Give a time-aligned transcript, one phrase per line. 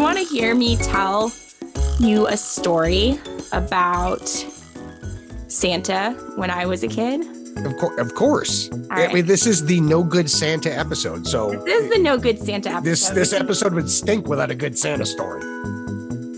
[0.00, 1.30] you want to hear me tell
[1.98, 3.18] you a story
[3.52, 4.26] about
[5.46, 7.20] Santa when I was a kid?
[7.66, 8.70] Of, course, of course.
[8.88, 9.12] I right.
[9.14, 11.26] mean, this is the no good Santa episode.
[11.26, 12.84] So This is the no good Santa episode.
[12.84, 15.42] this this episode would stink without a good Santa story.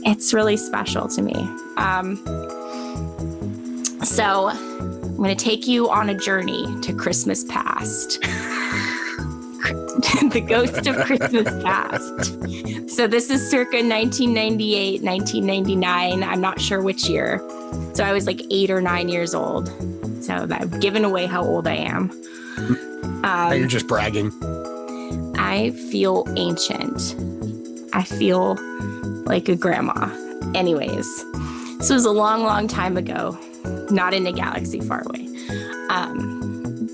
[0.04, 1.34] It's really special to me.
[1.76, 2.16] Um,
[4.02, 8.18] so I'm going to take you on a journey to Christmas past.
[10.32, 12.91] the ghost of Christmas past.
[12.91, 16.23] So this is circa 1998, 1999.
[16.23, 17.38] I'm not sure which year.
[17.95, 19.68] So I was like eight or nine years old.
[20.23, 22.09] So I've given away how old I am.
[23.23, 24.30] Now you're Um, just bragging.
[25.37, 27.15] I feel ancient.
[27.93, 28.56] I feel
[29.24, 30.10] like a grandma.
[30.54, 31.06] Anyways,
[31.79, 33.38] this was a long, long time ago,
[33.90, 35.29] not in a galaxy far away.
[35.90, 36.41] Um,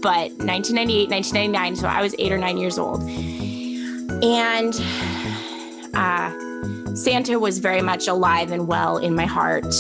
[0.03, 3.03] but 1998, 1999, so I was eight or nine years old.
[4.23, 4.75] And
[5.95, 6.33] uh,
[6.95, 9.73] Santa was very much alive and well in my heart.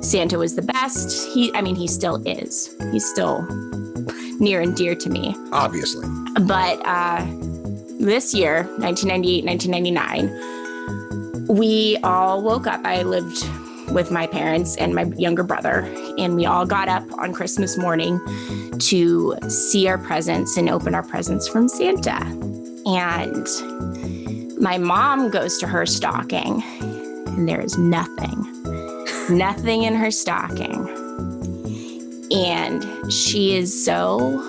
[0.00, 1.28] Santa was the best.
[1.34, 2.74] He, I mean, he still is.
[2.92, 3.42] He's still
[4.38, 6.06] near and dear to me Obviously.
[6.42, 7.24] but uh,
[7.98, 13.42] this year 1998 1999 we all woke up i lived
[13.90, 15.80] with my parents and my younger brother
[16.18, 18.20] and we all got up on christmas morning
[18.78, 22.20] to see our presents and open our presents from santa
[22.86, 23.46] and
[24.60, 28.46] my mom goes to her stocking and there is nothing
[29.28, 30.88] nothing in her stocking
[32.32, 34.42] and she is so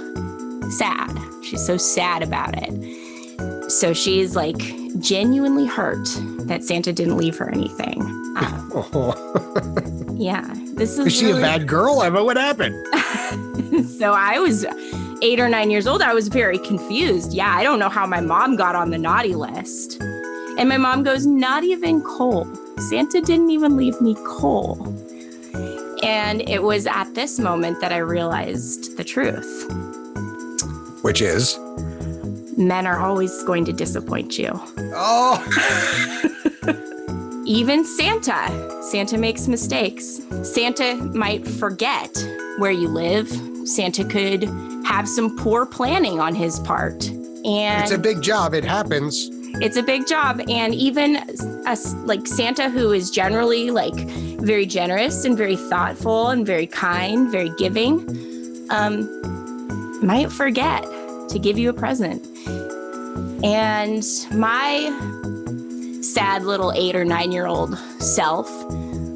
[0.70, 1.18] sad.
[1.44, 3.72] She's so sad about it.
[3.72, 4.58] So she's like
[5.00, 6.08] genuinely hurt
[6.48, 8.17] that Santa didn't leave her anything.
[8.40, 11.08] Oh, yeah, this is.
[11.08, 12.02] is she a bad girl?
[12.02, 12.76] I mean, what happened?
[13.98, 14.66] so I was
[15.22, 16.02] eight or nine years old.
[16.02, 17.34] I was very confused.
[17.34, 20.02] Yeah, I don't know how my mom got on the naughty list.
[20.58, 22.48] And my mom goes, not even coal.
[22.78, 24.82] Santa didn't even leave me coal.
[26.04, 29.66] And it was at this moment that I realized the truth.
[31.04, 31.58] Which is
[32.58, 34.50] Men are always going to disappoint you.
[34.96, 35.44] oh,
[37.48, 38.84] Even Santa.
[38.84, 40.20] Santa makes mistakes.
[40.44, 42.12] Santa might forget
[42.58, 43.30] where you live.
[43.66, 44.44] Santa could
[44.86, 47.08] have some poor planning on his part.
[47.46, 48.54] And it's a big job.
[48.54, 49.30] It happens.
[49.60, 51.16] it's a big job and even
[51.66, 53.96] us like santa who is generally like
[54.40, 57.94] very generous and very thoughtful and very kind very giving
[58.70, 59.08] um
[60.06, 60.84] might forget
[61.30, 62.24] to give you a present
[63.44, 64.92] and my
[66.14, 68.50] sad little eight or nine year old self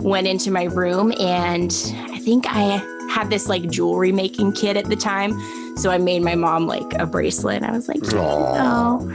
[0.01, 1.71] went into my room and
[2.09, 5.33] i think i had this like jewelry making kit at the time
[5.77, 9.07] so i made my mom like a bracelet and i was like oh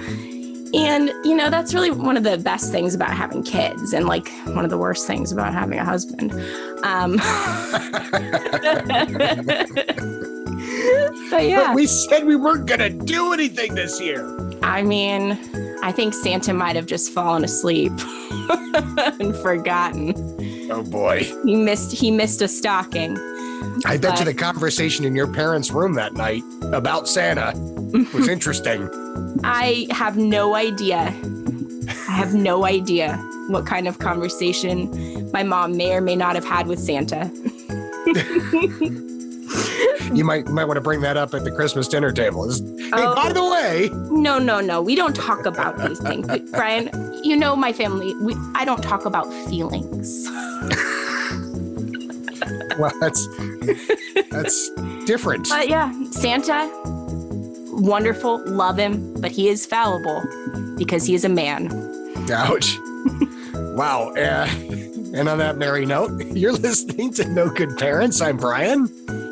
[0.75, 4.29] and, you know, that's really one of the best things about having kids and like
[4.49, 6.33] one of the worst things about having a husband.
[6.85, 7.17] Um,
[11.31, 14.27] but yeah, But we said we weren't gonna do anything this year.
[14.63, 15.39] I mean,
[15.87, 17.93] I think Santa might have just fallen asleep
[19.21, 20.15] and forgotten.
[20.69, 21.23] Oh boy.
[21.45, 23.17] He missed he missed a stocking.
[23.85, 26.43] I bet you the conversation in your parents' room that night
[26.73, 27.53] about Santa
[28.13, 28.91] was interesting.
[29.45, 31.15] I have no idea.
[31.89, 33.17] I have no idea
[33.47, 37.31] what kind of conversation my mom may or may not have had with Santa.
[40.13, 42.49] You might might want to bring that up at the Christmas dinner table.
[42.49, 43.15] Is- Hey, Oh.
[43.17, 44.81] by the way, No, no, no.
[44.81, 46.27] We don't talk about these things.
[46.27, 46.89] But Brian,
[47.25, 48.15] you know my family.
[48.17, 50.27] We I don't talk about feelings.
[52.79, 53.27] well, that's
[54.31, 54.71] that's
[55.07, 55.49] different.
[55.49, 56.71] But yeah, Santa,
[57.73, 60.23] wonderful, love him, but he is fallible
[60.77, 61.71] because he is a man.
[62.31, 62.79] Ouch.
[63.55, 64.13] wow.
[64.17, 64.47] Uh,
[65.15, 68.21] and on that merry note, you're listening to No Good Parents.
[68.21, 68.89] I'm Brian.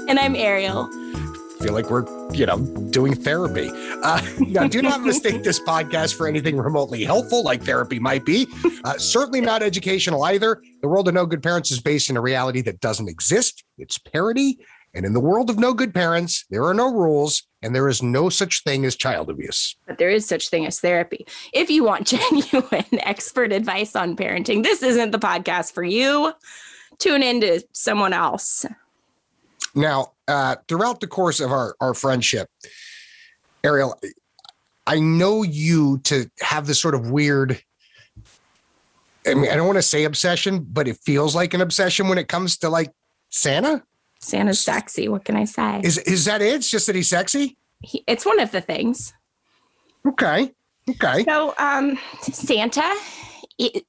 [0.06, 0.90] And I'm Ariel.
[0.92, 2.58] I feel like we're, you know,
[2.90, 3.70] doing therapy.
[4.02, 8.46] Uh, now, do not mistake this podcast for anything remotely helpful, like therapy might be.
[8.84, 10.60] Uh, certainly not educational either.
[10.82, 13.64] The world of no good parents is based in a reality that doesn't exist.
[13.78, 14.58] It's parody.
[14.92, 18.02] And in the world of no good parents, there are no rules, and there is
[18.02, 19.74] no such thing as child abuse.
[19.86, 21.26] But there is such thing as therapy.
[21.54, 26.34] If you want genuine expert advice on parenting, this isn't the podcast for you.
[26.98, 28.66] Tune in to someone else.
[29.74, 32.48] Now, uh, throughout the course of our, our friendship,
[33.62, 33.98] Ariel,
[34.86, 37.60] I know you to have this sort of weird.
[39.26, 42.18] I mean, I don't want to say obsession, but it feels like an obsession when
[42.18, 42.92] it comes to like
[43.30, 43.82] Santa.
[44.20, 45.08] Santa's sexy.
[45.08, 45.80] What can I say?
[45.82, 46.54] Is is that it?
[46.54, 47.56] It's just that he's sexy?
[47.80, 49.12] He, it's one of the things.
[50.06, 50.52] Okay.
[50.88, 51.24] Okay.
[51.24, 52.94] So, um, Santa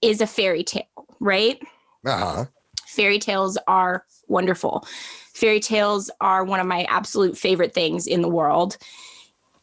[0.01, 0.83] is a fairy tale,
[1.19, 1.61] right?
[2.05, 2.45] Uh-huh.
[2.87, 4.87] Fairy tales are wonderful.
[5.35, 8.77] Fairy tales are one of my absolute favorite things in the world.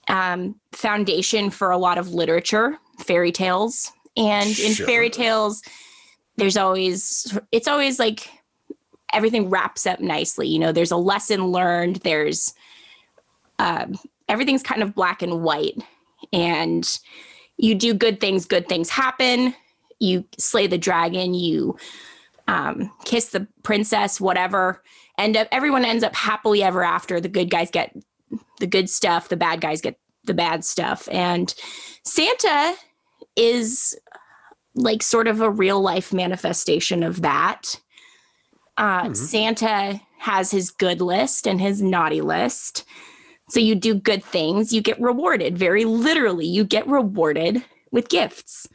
[0.07, 3.91] Um, foundation for a lot of literature, fairy tales.
[4.15, 4.87] And in Sure.
[4.87, 5.63] fairy tales,
[6.37, 8.29] there's always, it's always like
[9.15, 10.47] everything wraps up nicely.
[10.47, 12.53] You know, there's a lesson learned, there's,
[13.59, 13.99] um,
[14.29, 15.79] everything's kind of black and white.
[16.35, 16.87] And
[17.57, 19.55] you do good things, good things happen.
[20.01, 21.79] You slay the dragon, you
[22.47, 24.83] um, kiss the princess, whatever.
[25.19, 27.21] End up everyone ends up happily ever after.
[27.21, 27.95] The good guys get
[28.61, 31.09] the good stuff, the bad guys get the bad stuff.
[31.11, 31.55] And
[32.05, 32.75] Santa
[33.37, 33.99] is
[34.75, 37.79] like sort of a real life manifestation of that.
[38.79, 39.17] Uh, Mhm.
[39.17, 42.85] Santa has his good list and his naughty list.
[43.51, 45.59] So you do good things, you get rewarded.
[45.59, 48.67] Very literally, you get rewarded with gifts.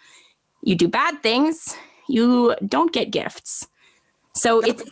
[0.61, 1.75] You do bad things,
[2.07, 3.67] you don't get gifts.
[4.35, 4.83] So it's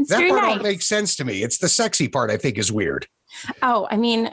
[0.00, 0.56] it's That part nice.
[0.58, 1.42] all makes sense to me.
[1.42, 3.06] It's the sexy part I think is weird.
[3.62, 4.28] Oh, I mean,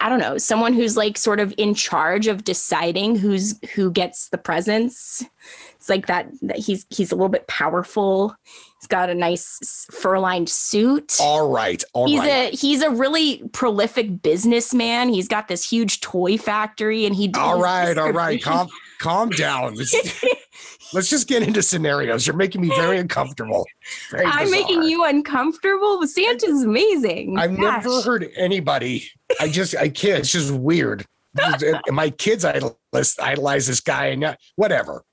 [0.00, 4.28] I don't know, someone who's like sort of in charge of deciding who's who gets
[4.28, 5.24] the presents.
[5.76, 8.34] It's like that that he's he's a little bit powerful.
[8.80, 11.16] He's got a nice fur-lined suit.
[11.20, 11.82] All right.
[11.94, 12.52] all he's right.
[12.52, 15.08] a he's a really prolific businessman.
[15.10, 18.42] He's got this huge toy factory and he all right, all right.
[18.42, 18.68] Calm
[19.00, 19.76] calm down.
[20.94, 22.26] Let's, just get into scenarios.
[22.26, 23.66] You're making me very uncomfortable.
[24.10, 26.06] Very I'm making you uncomfortable.
[26.06, 27.38] Santa's amazing.
[27.38, 29.10] I've never heard anybody.
[29.40, 30.20] I just I can't.
[30.20, 31.04] It's just weird.
[31.88, 35.04] My kids idolize idolize this guy and uh, whatever.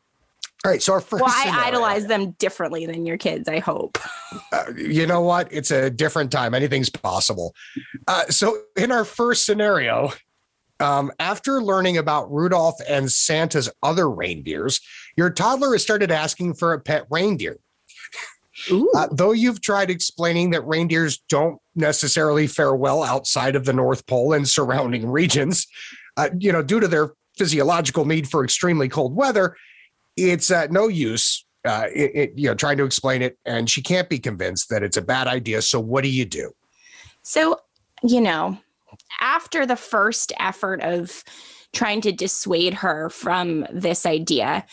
[0.63, 1.23] All right, so our first.
[1.23, 3.97] Well, I scenario- idolize them differently than your kids, I hope.
[4.51, 5.47] uh, you know what?
[5.51, 6.53] It's a different time.
[6.53, 7.55] Anything's possible.
[8.07, 10.11] Uh, so, in our first scenario,
[10.81, 14.81] um, after learning about Rudolph and Santa's other reindeers,
[15.15, 17.59] your toddler has started asking for a pet reindeer.
[18.93, 24.05] Uh, though you've tried explaining that reindeers don't necessarily fare well outside of the North
[24.05, 25.67] Pole and surrounding regions,
[26.17, 29.55] uh, you know, due to their physiological need for extremely cold weather,
[30.17, 31.45] it's uh, no use.
[31.63, 34.81] Uh, it, it, you know, trying to explain it, and she can't be convinced that
[34.81, 35.61] it's a bad idea.
[35.61, 36.51] So, what do you do?
[37.21, 37.59] So,
[38.01, 38.57] you know,
[39.19, 41.23] after the first effort of
[41.73, 44.65] trying to dissuade her from this idea,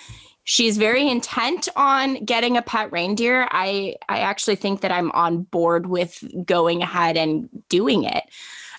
[0.44, 3.46] she's very intent on getting a pet reindeer.
[3.50, 8.24] I I actually think that I'm on board with going ahead and doing it.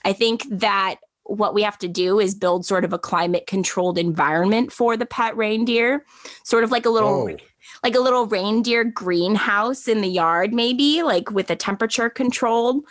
[0.05, 3.99] I think that what we have to do is build sort of a climate controlled
[3.99, 6.05] environment for the pet reindeer,
[6.43, 7.37] sort of like a little Oh,
[7.83, 12.83] like a little reindeer greenhouse in the yard, maybe like with a temperature controlled.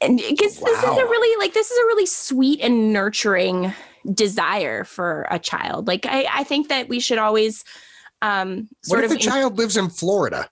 [0.00, 3.72] And because this is a really like this is a really sweet and nurturing
[4.14, 5.88] desire for a child.
[5.88, 7.64] Like I, I think that we should always
[8.22, 10.48] um what if of the child lives in Florida,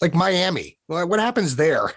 [0.00, 0.78] like Miami?
[0.86, 1.92] What happens there?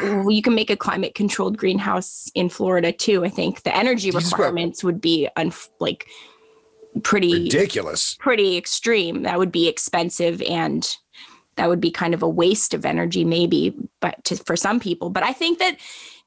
[0.00, 3.24] well, you can make a climate controlled greenhouse in Florida too.
[3.24, 6.06] I think the energy requirements would be un- like
[7.02, 8.16] pretty Ridiculous.
[8.20, 9.22] pretty extreme.
[9.22, 10.96] That would be expensive and
[11.56, 15.10] that would be kind of a waste of energy, maybe, but to, for some people.
[15.10, 15.78] But I think that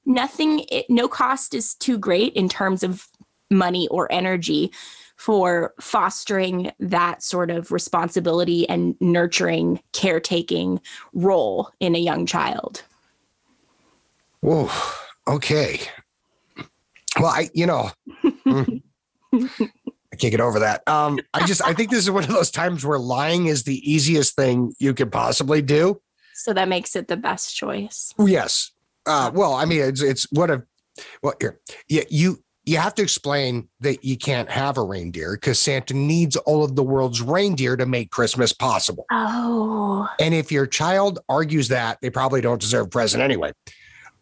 [0.06, 3.08] nothing, it, no cost is too great in terms of
[3.50, 4.72] money or energy
[5.18, 10.80] for fostering that sort of responsibility and nurturing, caretaking
[11.14, 12.84] role in a young child.
[14.42, 14.70] Whoa.
[15.28, 15.82] Okay.
[17.20, 17.90] Well, I, you know,
[18.46, 18.82] mm,
[20.18, 20.88] can't get over that.
[20.88, 23.80] Um, I just, I think this is one of those times where lying is the
[23.90, 26.02] easiest thing you could possibly do.
[26.36, 28.14] So that makes it the best choice.
[28.20, 28.72] Yes.
[29.06, 30.64] Uh, well, I mean, it's, it's what a,
[31.24, 35.58] well, here, yeah, you, you have to explain that you can't have a reindeer because
[35.58, 39.06] Santa needs all of the world's reindeer to make Christmas possible.
[39.10, 40.10] Oh.
[40.20, 43.54] And if your child argues that, they probably don't deserve a present anyway.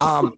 [0.00, 0.34] Um,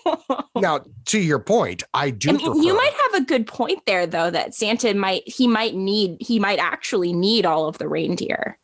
[0.56, 2.30] now, to your point, I do.
[2.30, 5.74] I mean, you might have a good point there, though, that Santa might he might
[5.74, 8.58] need he might actually need all of the reindeer.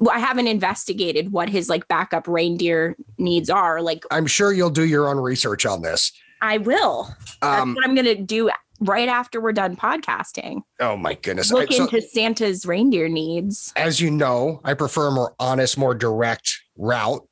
[0.00, 3.80] Well, I haven't investigated what his like backup reindeer needs are.
[3.80, 6.12] Like I'm sure you'll do your own research on this.
[6.40, 7.08] I will.
[7.40, 8.50] That's Um, what I'm gonna do
[8.80, 10.62] right after we're done podcasting.
[10.80, 11.52] oh my goodness!
[11.52, 13.72] Look I- so, into Santa's reindeer needs.
[13.76, 17.22] as you know, I prefer a more honest, more direct route.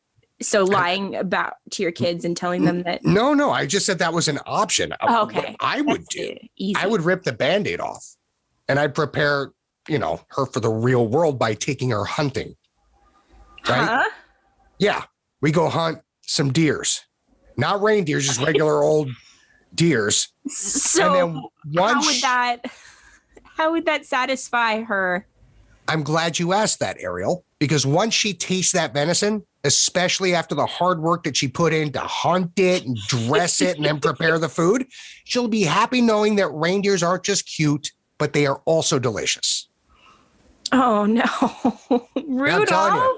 [0.43, 3.99] So lying about to your kids and telling them that No, no, I just said
[3.99, 4.93] that was an option.
[4.93, 5.57] of Oh, what okay.
[5.61, 6.35] I would that's do.
[6.57, 6.77] easy.
[6.77, 8.07] I would rip the band-aid off,
[8.69, 9.53] and I'd prepare,
[9.89, 12.55] you know, her for the real world by taking her hunting.
[13.69, 13.87] Right?
[13.87, 14.09] Huh?
[14.79, 15.05] Yeah,
[15.43, 17.03] we go hunt some deers,
[17.59, 19.11] not reindeers, just regular old
[19.75, 20.33] deers.
[20.49, 21.15] So and
[21.75, 22.59] then how would that
[23.45, 25.27] how would that satisfy her
[25.87, 30.67] I'm glad you asked that, Ariel, because once she tastes that venison, especially after the
[30.67, 34.39] hard work that she put in to hunt it and dress it and then prepare
[34.39, 34.87] the food,
[35.25, 39.69] she'll be happy knowing that reindeers aren't just cute, but they are also delicious.
[40.73, 41.25] Oh no,
[42.27, 43.17] Rudolph.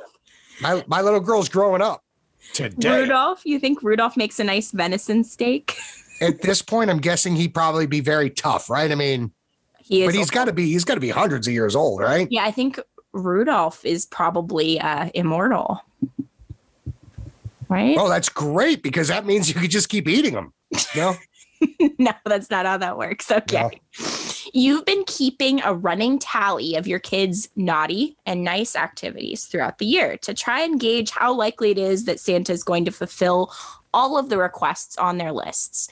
[0.61, 2.03] My my little girl's growing up
[2.55, 3.01] today.
[3.03, 5.77] Rudolph, you think Rudolph makes a nice venison steak?
[6.21, 8.91] At this point, I'm guessing he'd probably be very tough, right?
[8.91, 9.33] I mean,
[9.81, 10.09] He is.
[10.09, 12.29] but he's got to be he's got to be hundreds of years old, right?
[12.31, 12.79] yeah, I think
[13.13, 15.81] Rudolph is probably uh, immortal.
[17.73, 17.97] Right?
[17.99, 20.53] Oh, that's great because that means you could just keep eating them.
[20.95, 21.17] No,
[21.99, 23.31] no, that's not how that works.
[23.31, 23.81] Okay.
[24.53, 29.87] You've been keeping a running tally of your kids' naughty and nice activities throughout the
[29.87, 33.53] year to try and gauge how likely it is that Santa is going to fulfill
[33.95, 35.89] all of the requests on their lists.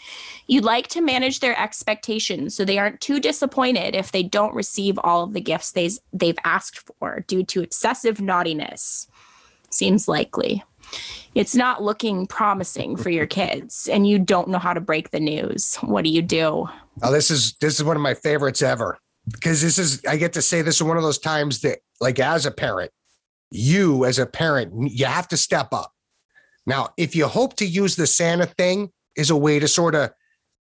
[0.47, 4.99] You'd like to manage their expectations so they aren't too disappointed if they don't receive
[5.05, 9.07] all of the gifts they, they've asked for due to excessive naughtiness.
[9.71, 10.65] Seems likely.
[11.35, 15.21] It's not looking promising for your kids, and you don't know how to break the
[15.21, 15.77] news.
[15.77, 16.69] What do you do?
[17.03, 18.99] Oh, this is this is one of my favorites ever
[19.31, 22.19] because this is I get to say this is one of those times that like
[22.19, 22.91] as a parent,
[23.51, 25.93] you as a parent, you have to step up.
[26.67, 30.11] Now, if you hope to use the Santa thing as a way to sort of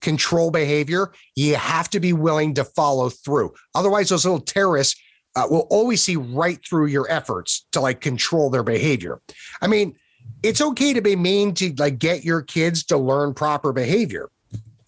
[0.01, 3.53] control behavior, you have to be willing to follow through.
[3.75, 4.99] Otherwise, those little terrorists
[5.35, 9.21] uh, will always see right through your efforts to like control their behavior.
[9.61, 9.95] I mean,
[10.43, 14.29] it's okay to be mean to like get your kids to learn proper behavior.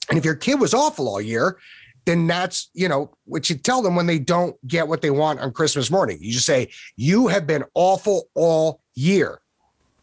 [0.09, 1.57] And if your kid was awful all year,
[2.05, 5.39] then that's, you know, what you tell them when they don't get what they want
[5.39, 6.17] on Christmas morning.
[6.19, 9.39] You just say, You have been awful all year.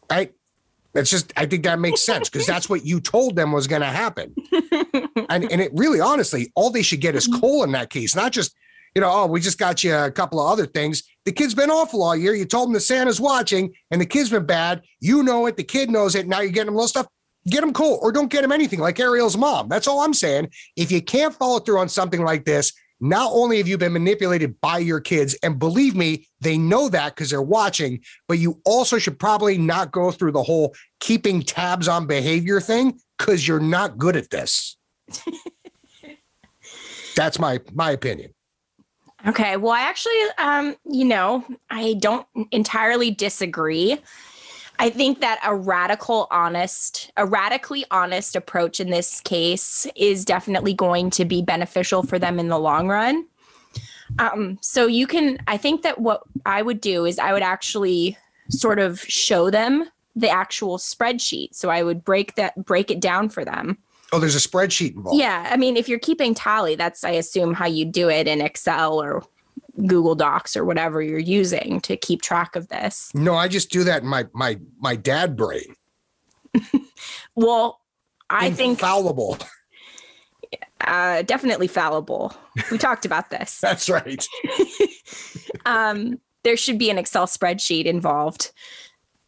[0.09, 0.33] Right?
[0.93, 3.81] That's just, I think that makes sense because that's what you told them was going
[3.81, 4.33] to happen.
[5.29, 7.39] and, and it really, honestly, all they should get is mm-hmm.
[7.39, 8.55] coal in that case, not just,
[8.95, 11.03] you know, oh, we just got you a couple of other things.
[11.29, 12.33] The kid's been awful all year.
[12.33, 14.81] You told him the Santa's watching and the kid's been bad.
[14.99, 15.57] You know it.
[15.57, 16.27] The kid knows it.
[16.27, 17.05] Now you're getting him little stuff.
[17.47, 19.69] Get him cool or don't get him anything like Ariel's mom.
[19.69, 20.49] That's all I'm saying.
[20.75, 24.59] If you can't follow through on something like this, not only have you been manipulated
[24.59, 28.97] by your kids, and believe me, they know that because they're watching, but you also
[28.97, 33.99] should probably not go through the whole keeping tabs on behavior thing because you're not
[33.99, 34.77] good at this.
[37.15, 38.33] That's my my opinion.
[39.27, 39.57] Okay.
[39.57, 43.99] Well, I actually, um, you know, I don't entirely disagree.
[44.81, 50.73] I think that a radical, honest, a radically honest approach in this case is definitely
[50.73, 53.25] going to be beneficial for them in the long run.
[54.19, 58.17] Um, so you can, I think that what I would do is I would actually
[58.49, 61.53] sort of show them the actual spreadsheet.
[61.53, 63.77] So I would break that, break it down for them.
[64.11, 65.19] Oh, there's a spreadsheet involved.
[65.19, 68.41] Yeah, I mean, if you're keeping tally, that's I assume how you do it in
[68.41, 69.23] Excel or
[69.85, 73.11] Google Docs or whatever you're using to keep track of this.
[73.13, 75.75] No, I just do that in my my my dad brain.
[77.39, 77.79] Well,
[78.29, 79.37] I think fallible.
[80.81, 82.35] uh, definitely fallible.
[82.69, 83.59] We talked about this.
[83.61, 84.27] That's right.
[85.65, 88.51] Um, there should be an Excel spreadsheet involved,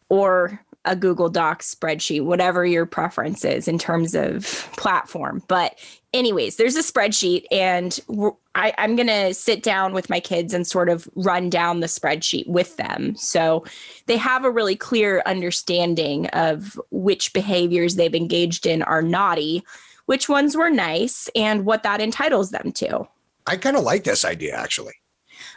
[0.08, 5.42] or a Google Docs spreadsheet, whatever your preference is in terms of platform.
[5.46, 5.78] But,
[6.12, 8.00] anyways, there's a spreadsheet, and
[8.54, 11.86] I, I'm going to sit down with my kids and sort of run down the
[11.86, 13.14] spreadsheet with them.
[13.16, 13.64] So
[14.06, 19.62] they have a really clear understanding of which behaviors they've engaged in are naughty,
[20.06, 23.06] which ones were nice, and what that entitles them to.
[23.46, 24.94] I kind of like this idea actually.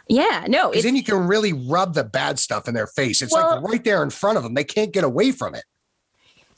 [0.08, 3.22] Yeah, no, Because then you can really rub the bad stuff in their face.
[3.22, 4.54] It's Well- like right there in front of them.
[4.54, 5.64] They can't get away from it.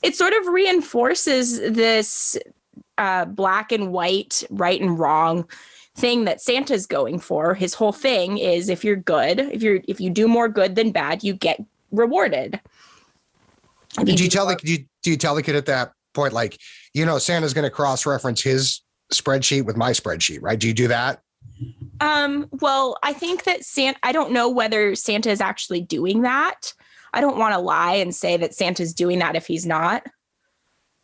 [0.01, 2.37] it sort of reinforces this
[2.97, 5.47] uh, black and white, right and wrong
[5.95, 7.53] thing that Santa's going for.
[7.53, 10.91] His whole thing is if you're good, if you're if you do more good than
[10.91, 11.59] bad, you get
[11.91, 12.59] rewarded.
[13.97, 15.91] If Did you do tell the do you, do you tell the kid at that
[16.13, 16.57] point like
[16.93, 18.81] you know Santa's going to cross reference his
[19.13, 20.59] spreadsheet with my spreadsheet, right?
[20.59, 21.21] Do you do that?
[22.01, 26.73] Um, well, I think that Santa, I don't know whether Santa is actually doing that.
[27.13, 30.05] I don't want to lie and say that Santa's doing that if he's not.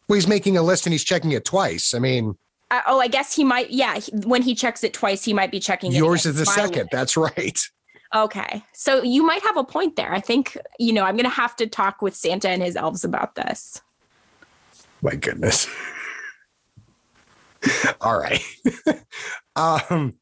[0.08, 1.94] Well, he's making a list and he's checking it twice.
[1.94, 2.38] I mean,
[2.72, 3.70] Uh, oh, I guess he might.
[3.72, 6.46] Yeah, he- when he checks it twice, he might be checking it yours is the
[6.46, 6.90] second.
[6.92, 7.60] That's right.
[8.14, 8.64] Okay.
[8.74, 10.14] So you might have a point there.
[10.14, 13.04] I think, you know, I'm going to have to talk with Santa and his elves
[13.04, 13.82] about this.
[15.02, 15.68] My goodness.
[18.02, 18.42] All right.
[19.56, 20.14] um,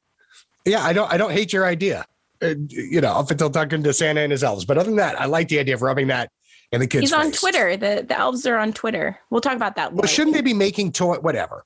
[0.66, 1.12] yeah, I don't.
[1.12, 2.06] I don't hate your idea.
[2.42, 5.20] Uh, you know, up until talking to Santa and his elves, but other than that,
[5.20, 6.32] I like the idea of rubbing that
[6.72, 7.02] in the kids.
[7.02, 7.40] He's on face.
[7.40, 7.78] Twitter.
[7.78, 9.18] The the elves are on Twitter.
[9.30, 10.08] We'll talk about that Well, later.
[10.08, 11.16] shouldn't they be making toy?
[11.18, 11.66] Whatever.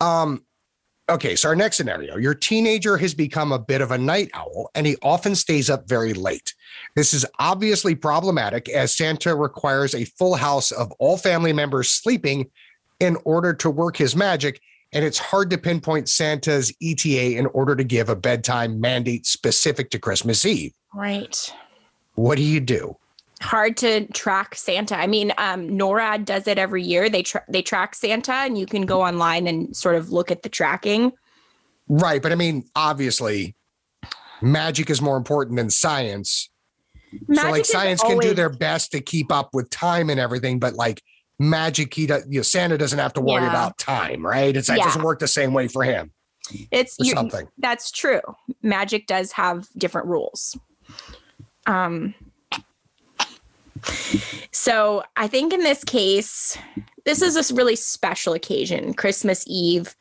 [0.00, 0.44] Um,
[1.10, 4.68] Okay, so our next scenario your teenager has become a bit of a night owl
[4.74, 6.52] and he often stays up very late.
[6.96, 12.50] This is obviously problematic as Santa requires a full house of all family members sleeping
[13.00, 14.60] in order to work his magic.
[14.92, 19.90] And it's hard to pinpoint Santa's ETA in order to give a bedtime mandate specific
[19.90, 20.72] to Christmas Eve.
[20.94, 21.52] Right.
[22.14, 22.96] What do you do?
[23.40, 24.96] Hard to track Santa.
[24.96, 27.08] I mean, um, NORAD does it every year.
[27.08, 30.42] They tra- they track Santa, and you can go online and sort of look at
[30.42, 31.12] the tracking.
[31.86, 32.20] Right.
[32.20, 33.54] But I mean, obviously,
[34.42, 36.50] magic is more important than science.
[37.28, 40.58] Magic so like science can do their best to keep up with time and everything,
[40.58, 41.00] but like
[41.38, 43.50] magic, he does, you know, Santa doesn't have to worry Yeah.
[43.50, 44.56] about time, right?
[44.56, 44.84] It's, it Yeah.
[44.84, 46.10] doesn't work the same way for him
[46.70, 47.48] It's something.
[47.58, 48.20] that's true.
[48.62, 50.56] Magic does have different rules.
[51.66, 52.14] Um,
[54.52, 56.56] so I think in this case,
[57.04, 59.94] this is a really special occasion, Christmas Eve.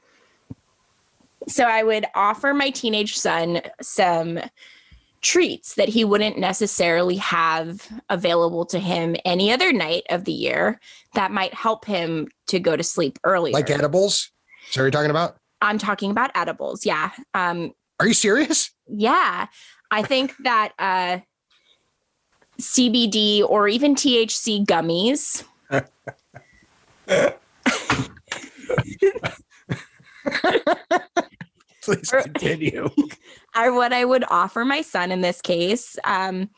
[1.47, 4.39] So I would offer my teenage son some
[5.21, 10.79] treats that he wouldn't necessarily have available to him any other night of the year
[11.13, 13.53] that might help him to go to sleep earlier.
[13.53, 14.31] Like edibles.
[14.69, 15.37] So you're talking about?
[15.61, 16.85] I'm talking about edibles.
[16.85, 17.11] Yeah.
[17.33, 18.71] Um, Are you serious?
[18.87, 19.47] yeah.
[19.89, 21.19] I think that uh,
[22.59, 25.43] CBD or even THC gummies
[31.87, 32.89] Please continue.
[33.55, 36.49] are what I would offer my son in this case um,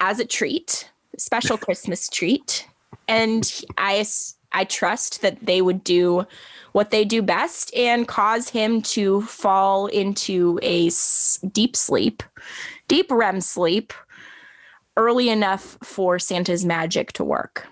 [0.00, 2.66] as a treat, special Christmas treat.
[3.08, 4.04] And I,
[4.52, 6.26] I trust that they would do
[6.72, 12.22] what they do best and cause him to fall into a s- deep sleep,
[12.88, 13.92] deep REM sleep,
[14.96, 17.66] early enough for Santa's magic to work.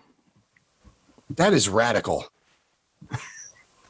[1.30, 2.29] That is radical.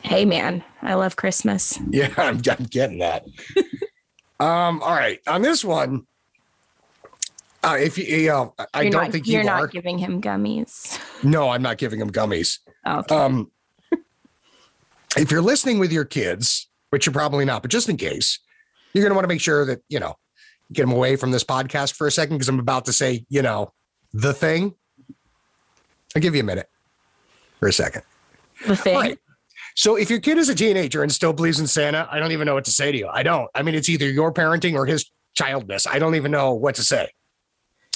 [0.03, 1.79] Hey, man, I love Christmas.
[1.91, 3.25] Yeah, I'm, I'm getting that.
[4.41, 5.19] um, all right.
[5.27, 6.07] On this one,
[7.63, 9.67] uh, if you, you know, I You're don't not, think you're you not are.
[9.67, 10.99] giving him gummies.
[11.23, 12.59] No, I'm not giving him gummies.
[12.87, 13.15] Okay.
[13.15, 13.51] Um,
[15.17, 18.39] if you're listening with your kids, which you're probably not, but just in case,
[18.95, 20.15] you're going to want to make sure that, you know,
[20.73, 23.43] get them away from this podcast for a second because I'm about to say, you
[23.43, 23.73] know,
[24.13, 24.75] the thing.
[26.17, 26.69] I'll give you a minute
[27.59, 28.03] for a second.
[28.67, 28.95] the thing.
[28.97, 29.19] Right.
[29.77, 32.47] So if your kid is a teenager and still believes in Santa, I don't even
[32.47, 33.09] know what to say to you.
[33.09, 33.49] I don't.
[33.55, 35.87] I mean, it's either your parenting or his childness.
[35.87, 37.11] I don't even know what to say.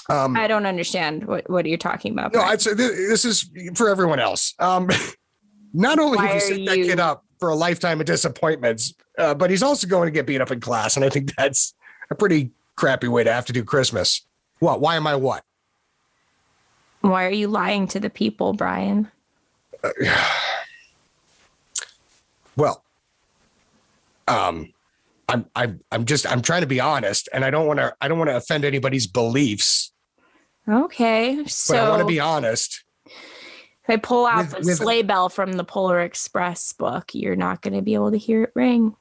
[0.09, 2.35] Um, I don't understand what what are you talking about.
[2.35, 4.55] no, I'd say thi- this is for everyone else.
[4.59, 4.91] Um,
[5.73, 9.35] not only Why have you set that kid up for a lifetime of disappointments, uh,
[9.35, 11.75] but he's also going to get beat up in class, and I think that's
[12.11, 14.27] a pretty crappy way to have to do Christmas.
[14.59, 14.81] What?
[14.81, 15.43] Why am I what?
[17.01, 19.11] Why are you lying to the people, Brian?
[22.57, 22.83] Well,
[24.29, 24.73] um,
[25.29, 28.09] I'm I'm I'm just I'm trying to be honest, and I don't want to I
[28.09, 29.93] don't want to offend anybody's beliefs,
[30.69, 32.85] Okay, but so I want to be honest.
[33.07, 33.13] if
[33.89, 37.61] I pull out with- the with- sleigh bell from the Polar Express book, you're not
[37.63, 38.97] going to be able to hear it ring.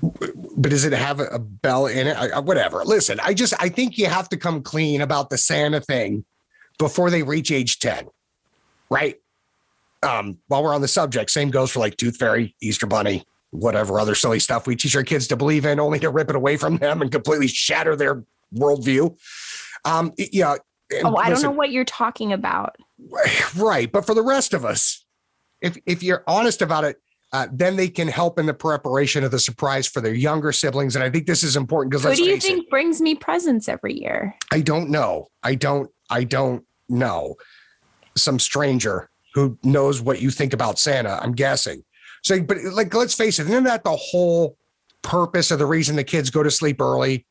[0.00, 2.16] But does it have a, a bell in it?
[2.16, 2.84] I, I- whatever.
[2.84, 6.24] Listen, I just I think you have to come clean about the Santa thing
[6.78, 8.08] before they reach age ten,
[8.90, 9.16] right?
[10.02, 14.00] Um, while we're on the subject, same goes for like Tooth Fairy, Easter Bunny, whatever
[14.00, 16.56] other silly stuff we teach our kids to believe in, only to rip it away
[16.56, 19.16] from them and completely shatter their worldview.
[19.84, 20.56] Um, yeah.
[21.04, 22.76] Oh, I don't know what you're talking about.
[23.56, 23.90] Right.
[23.90, 25.04] But for the rest of us,
[25.60, 26.98] if if you're honest about it,
[27.32, 30.94] uh, then they can help in the preparation of the surprise for their younger siblings.
[30.94, 33.68] And I think this is important because Who do you think it, brings me presents
[33.68, 34.36] every year?
[34.52, 35.28] I don't know.
[35.42, 35.90] I don't.
[36.10, 37.36] I don't know.
[38.16, 41.18] Some stranger who knows what you think about Santa.
[41.22, 41.84] I'm guessing.
[42.22, 43.48] So, but like, let's face it.
[43.48, 44.56] Isn't that the whole
[45.02, 47.26] purpose of the reason the kids go to sleep early?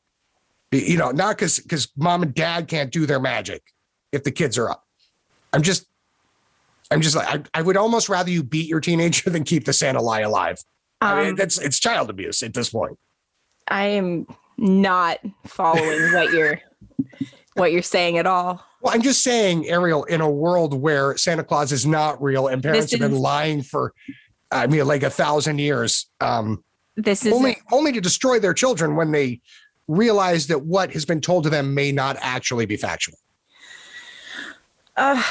[0.70, 3.62] You know, not because because mom and dad can't do their magic
[4.10, 4.84] if the kids are up.
[5.52, 5.86] I'm just,
[6.90, 9.72] I'm just like I, I would almost rather you beat your teenager than keep the
[9.72, 10.62] Santa lie alive.
[11.00, 12.98] I mean, Um, that's it's child abuse at this point.
[13.68, 16.60] I am not following what you're
[17.54, 18.64] what you're saying at all.
[18.80, 22.62] Well, I'm just saying, Ariel, in a world where Santa Claus is not real and
[22.62, 23.92] parents have been lying for,
[24.50, 26.64] I mean, like a thousand years, um,
[26.96, 29.40] This is only only to destroy their children when they
[29.88, 33.16] realize that what has been told to them may not actually be factual.
[34.96, 35.24] Ugh.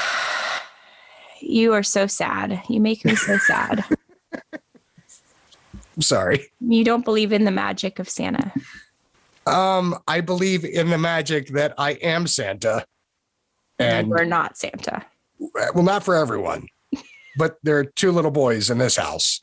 [1.40, 2.62] you are so sad.
[2.68, 3.84] You make me so sad.
[4.52, 6.50] I'm sorry.
[6.60, 8.52] you don't believe in the magic of Santa.
[9.46, 12.84] Um, I believe in the magic that I am Santa,
[13.78, 15.04] and we're not Santa.
[15.74, 16.66] well, not for everyone,
[17.36, 19.40] but there are two little boys in this house.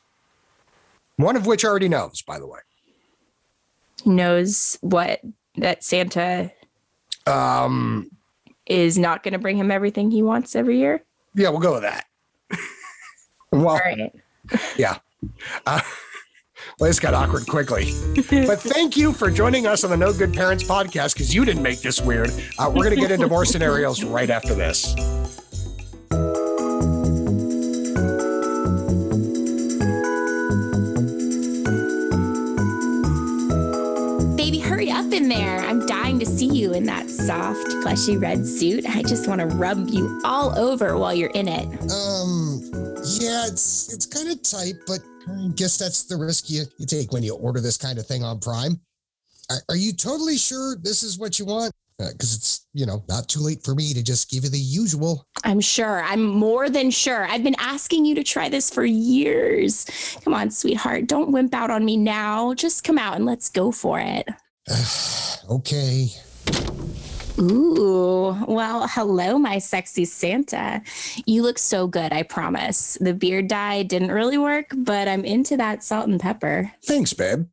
[1.16, 2.60] One of which already knows, by the way.
[4.06, 5.20] Knows what
[5.56, 6.50] that Santa
[7.26, 8.10] Um,
[8.64, 11.04] is not going to bring him everything he wants every year.
[11.34, 12.06] yeah, we'll go with that.
[13.52, 14.12] well, All right.
[15.66, 15.80] Uh,
[16.80, 17.92] well, this got awkward quickly.
[18.46, 21.62] but thank you for joining us on the No Good Parents podcast because you didn't
[21.62, 22.30] make this weird.
[22.58, 24.94] Uh, we're going to get into more scenarios right after this.
[34.36, 35.58] Baby, hurry up in there.
[35.58, 38.86] I'm dying to see you in that soft, plushy red suit.
[38.88, 41.66] I just want to rub you all over while you're in it.
[41.92, 42.62] Um,
[43.20, 47.12] yeah, it's it's kind of tight, but I guess that's the risk you, you take
[47.12, 48.80] when you order this kind of thing on Prime.
[49.50, 51.72] Are, are you totally sure this is what you want?
[52.00, 54.58] Uh, because it's you know not too late for me to just give you the
[54.58, 55.26] usual.
[55.44, 56.02] I'm sure.
[56.02, 57.26] I'm more than sure.
[57.26, 59.86] I've been asking you to try this for years.
[60.24, 61.08] Come on, sweetheart.
[61.08, 62.54] Don't wimp out on me now.
[62.54, 64.26] Just come out and let's go for it.
[65.50, 66.08] okay.
[67.40, 70.82] Ooh, well, hello, my sexy Santa.
[71.24, 72.98] You look so good, I promise.
[73.00, 76.70] The beard dye didn't really work, but I'm into that salt and pepper.
[76.84, 77.46] Thanks, babe.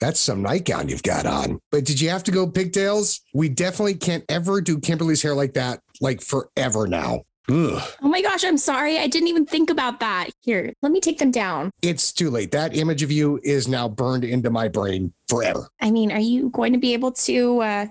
[0.00, 1.60] That's some nightgown you've got on.
[1.70, 3.20] But did you have to go pigtails?
[3.34, 7.22] We definitely can't ever do Kimberly's hair like that, like forever now.
[7.50, 7.82] Ugh.
[8.02, 8.98] Oh my gosh, I'm sorry.
[8.98, 10.30] I didn't even think about that.
[10.42, 11.70] Here, let me take them down.
[11.82, 12.52] It's too late.
[12.52, 15.68] That image of you is now burned into my brain forever.
[15.80, 17.86] I mean, are you going to be able to, uh,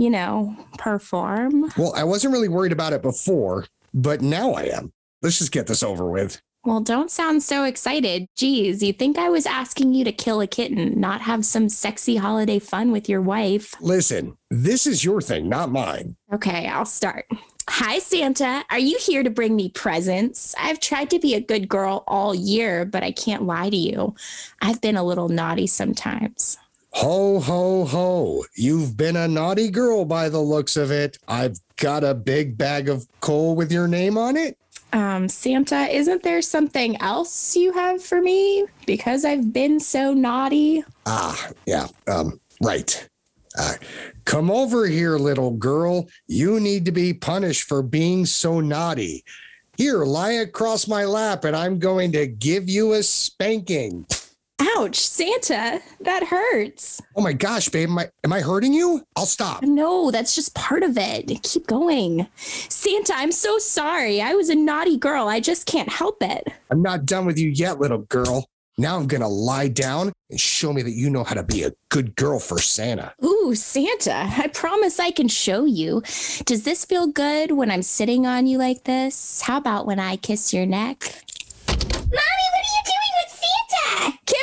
[0.00, 1.70] you know, perform?
[1.76, 4.92] Well, I wasn't really worried about it before, but now I am.
[5.22, 6.40] Let's just get this over with.
[6.64, 8.26] Well, don't sound so excited.
[8.36, 12.16] Geez, you think I was asking you to kill a kitten, not have some sexy
[12.16, 13.74] holiday fun with your wife?
[13.80, 16.16] Listen, this is your thing, not mine.
[16.32, 17.26] Okay, I'll start.
[17.68, 18.64] Hi, Santa.
[18.70, 20.54] Are you here to bring me presents?
[20.58, 24.14] I've tried to be a good girl all year, but I can't lie to you.
[24.60, 26.58] I've been a little naughty sometimes.
[26.92, 28.44] Ho, ho, ho.
[28.54, 31.18] You've been a naughty girl by the looks of it.
[31.28, 34.58] I've got a big bag of coal with your name on it.
[34.92, 38.66] Um, Santa, isn't there something else you have for me?
[38.86, 40.84] Because I've been so naughty.
[41.06, 43.08] Ah, yeah, um, right.
[43.56, 43.74] Uh,
[44.24, 46.08] come over here, little girl.
[46.26, 49.24] You need to be punished for being so naughty.
[49.76, 54.06] Here, lie across my lap, and I'm going to give you a spanking.
[54.60, 57.00] Ouch, Santa, that hurts.
[57.16, 59.02] Oh my gosh, babe, am I, am I hurting you?
[59.16, 59.62] I'll stop.
[59.62, 61.42] No, that's just part of it.
[61.42, 62.26] Keep going.
[62.36, 64.20] Santa, I'm so sorry.
[64.20, 65.28] I was a naughty girl.
[65.28, 66.48] I just can't help it.
[66.70, 68.46] I'm not done with you yet, little girl.
[68.78, 71.64] Now I'm going to lie down and show me that you know how to be
[71.64, 73.12] a good girl for Santa.
[73.22, 76.02] Ooh, Santa, I promise I can show you.
[76.46, 79.42] Does this feel good when I'm sitting on you like this?
[79.42, 81.24] How about when I kiss your neck?
[81.66, 84.18] Mommy, what are you doing with Santa?
[84.24, 84.39] Kimmy,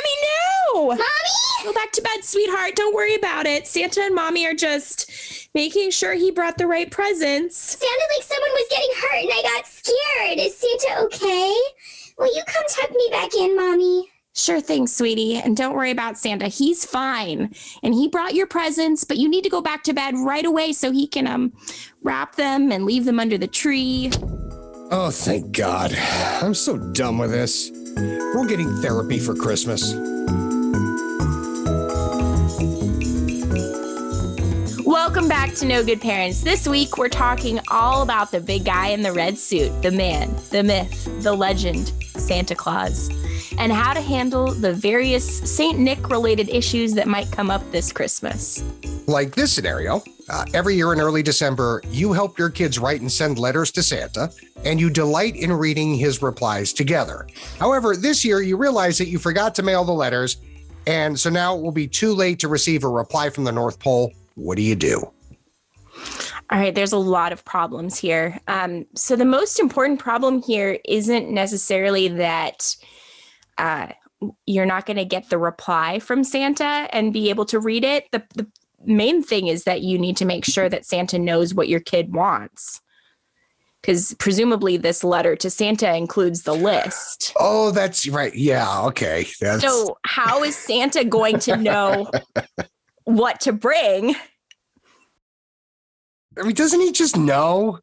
[0.86, 0.88] no!
[0.88, 1.64] Mommy?
[1.64, 2.76] Go back to bed, sweetheart.
[2.76, 3.66] Don't worry about it.
[3.66, 5.10] Santa and mommy are just
[5.54, 7.56] making sure he brought the right presents.
[7.56, 10.38] Sounded like someone was getting hurt and I got scared.
[10.38, 11.54] Is Santa okay?
[12.18, 14.08] Will you come tuck me back in, Mommy?
[14.34, 15.36] Sure thing, sweetie.
[15.36, 16.46] And don't worry about Santa.
[16.46, 17.52] He's fine.
[17.82, 20.72] And he brought your presents, but you need to go back to bed right away
[20.72, 21.52] so he can um
[22.02, 24.12] wrap them and leave them under the tree.
[24.90, 25.92] Oh, thank God.
[26.40, 27.70] I'm so done with this.
[27.96, 29.92] We're getting therapy for Christmas.
[35.08, 36.42] Welcome back to No Good Parents.
[36.42, 40.36] This week we're talking all about the big guy in the red suit, the man,
[40.50, 43.08] the myth, the legend, Santa Claus,
[43.56, 45.78] and how to handle the various St.
[45.78, 48.62] Nick related issues that might come up this Christmas.
[49.06, 53.10] Like this scenario, uh, every year in early December, you help your kids write and
[53.10, 54.30] send letters to Santa,
[54.66, 57.26] and you delight in reading his replies together.
[57.58, 60.36] However, this year you realize that you forgot to mail the letters,
[60.86, 63.78] and so now it will be too late to receive a reply from the North
[63.80, 64.12] Pole.
[64.38, 65.12] What do you do?
[66.50, 68.38] All right, there's a lot of problems here.
[68.46, 72.76] Um, so the most important problem here isn't necessarily that
[73.58, 73.88] uh,
[74.46, 78.06] you're not going to get the reply from Santa and be able to read it.
[78.12, 78.46] The, the
[78.84, 82.14] main thing is that you need to make sure that Santa knows what your kid
[82.14, 82.80] wants.
[83.82, 87.32] Because presumably this letter to Santa includes the list.
[87.38, 88.34] Oh, that's right.
[88.34, 89.26] Yeah, okay.
[89.40, 92.10] That's So, how is Santa going to know
[93.08, 94.14] what to bring?
[96.38, 97.80] I mean, doesn't he just know?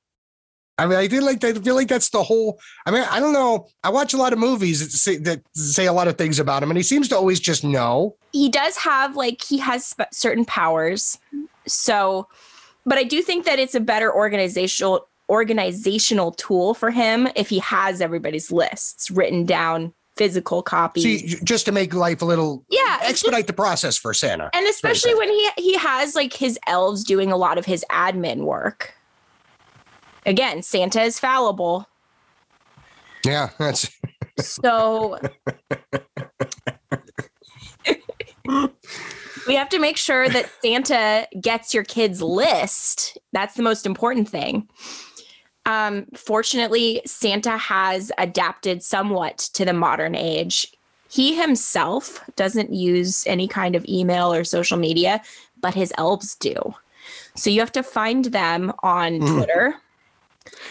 [0.77, 2.59] I mean, I feel like I feel like that's the whole.
[2.85, 3.67] I mean, I don't know.
[3.83, 6.61] I watch a lot of movies that say, that say a lot of things about
[6.61, 8.15] him, and he seems to always just know.
[8.33, 11.17] he does have like he has sp- certain powers
[11.65, 12.27] so
[12.85, 17.57] but i do think that it's a better organizational organizational tool for him if he
[17.59, 21.01] has everybody's lists written down physical copy.
[21.01, 24.49] See, just to make life a little yeah, it's just- expedite the process for Santa.
[24.53, 28.39] and especially when he he has like his elves doing a lot of his admin
[28.45, 28.93] work.
[30.25, 31.87] Again, Santa is fallible.
[33.25, 33.89] Yeah, that's
[34.39, 35.19] So
[39.47, 43.17] we have to make sure that Santa gets your kids' list.
[43.33, 44.67] That's the most important thing.
[45.65, 50.67] Um, fortunately, Santa has adapted somewhat to the modern age.
[51.09, 55.21] He himself doesn't use any kind of email or social media,
[55.61, 56.55] but his elves do.
[57.35, 59.35] So you have to find them on Mhm.
[59.37, 59.75] Twitter.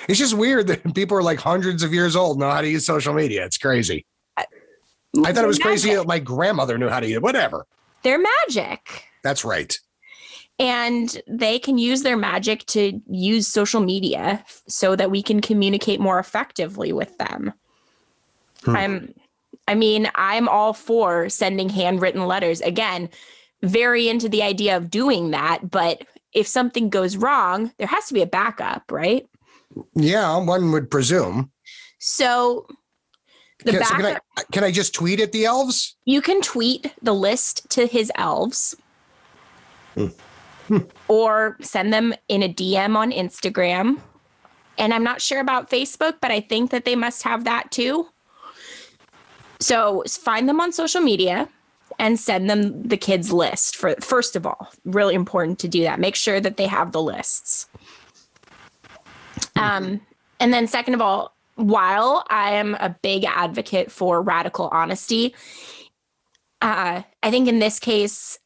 [0.09, 2.87] it's just weird that people are like hundreds of years old know how to use
[2.87, 3.45] social media.
[3.45, 4.05] It's crazy.
[4.37, 7.23] I thought it was crazy that my grandmother knew how to use it.
[7.23, 7.67] Whatever.
[8.03, 9.05] They're magic.
[9.23, 9.79] That's right.
[10.59, 16.01] And they can use their magic to use social media so that we can communicate
[16.01, 17.53] more effectively with them.
[18.65, 18.77] Hmm.
[18.77, 19.15] I'm
[19.67, 22.61] I mean, I'm all for sending handwritten letters.
[22.61, 23.09] Again,
[23.63, 26.03] very into the idea of doing that, but
[26.35, 29.27] if something goes wrong, there has to be a backup, right?
[29.95, 31.51] Yeah, one would presume.
[31.99, 32.67] So
[33.65, 35.97] the Can, so backup can I can I just tweet at the elves?
[36.05, 38.77] you can tweet the list to his elves
[39.95, 40.09] Hmm.
[41.09, 44.01] Or send them in a DM on Instagram.
[44.79, 48.09] And I'm not sure about Facebook, but I think that they must have that too.
[49.61, 51.49] So find them on social media
[51.99, 56.01] and send them the kids list for first of all really important to do that
[56.01, 57.69] make sure that they have the lists
[59.57, 60.01] um,
[60.41, 65.35] and then second of all while i am a big advocate for radical honesty
[66.63, 68.39] uh, i think in this case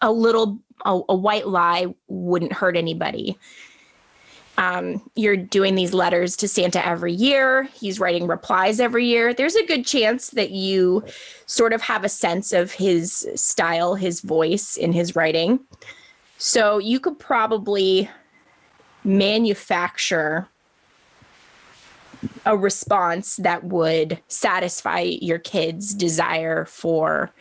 [0.00, 3.38] a little a, a white lie wouldn't hurt anybody
[4.60, 7.62] um, you're doing these letters to Santa every year.
[7.74, 9.32] He's writing replies every year.
[9.32, 11.02] There's a good chance that you
[11.46, 15.60] sort of have a sense of his style, his voice in his writing.
[16.36, 18.10] So you could probably
[19.02, 20.46] manufacture
[22.44, 27.32] a response that would satisfy your kid's desire for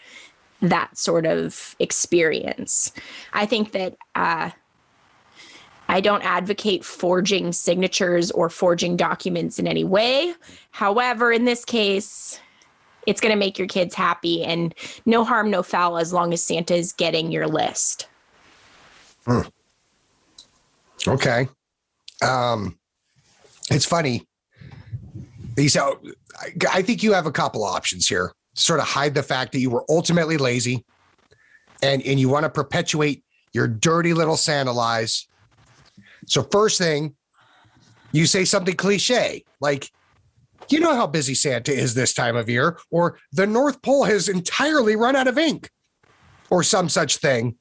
[0.61, 2.91] that sort of experience.
[3.33, 4.51] I think that uh,
[5.87, 10.33] I don't advocate forging signatures or forging documents in any way.
[10.71, 12.39] However, in this case,
[13.07, 16.43] it's going to make your kids happy and no harm, no foul as long as
[16.43, 18.07] Santa is getting your list.
[19.25, 19.41] Hmm.
[21.07, 21.47] Okay.
[22.21, 22.77] Um,
[23.71, 24.27] it's funny.
[25.67, 25.99] So
[26.39, 28.31] I, I think you have a couple options here.
[28.59, 30.85] Sort of hide the fact that you were ultimately lazy,
[31.81, 35.27] and and you want to perpetuate your dirty little Santa lies.
[36.25, 37.15] So first thing,
[38.11, 39.89] you say something cliche like,
[40.67, 44.27] "You know how busy Santa is this time of year," or "The North Pole has
[44.27, 45.71] entirely run out of ink,"
[46.49, 47.55] or some such thing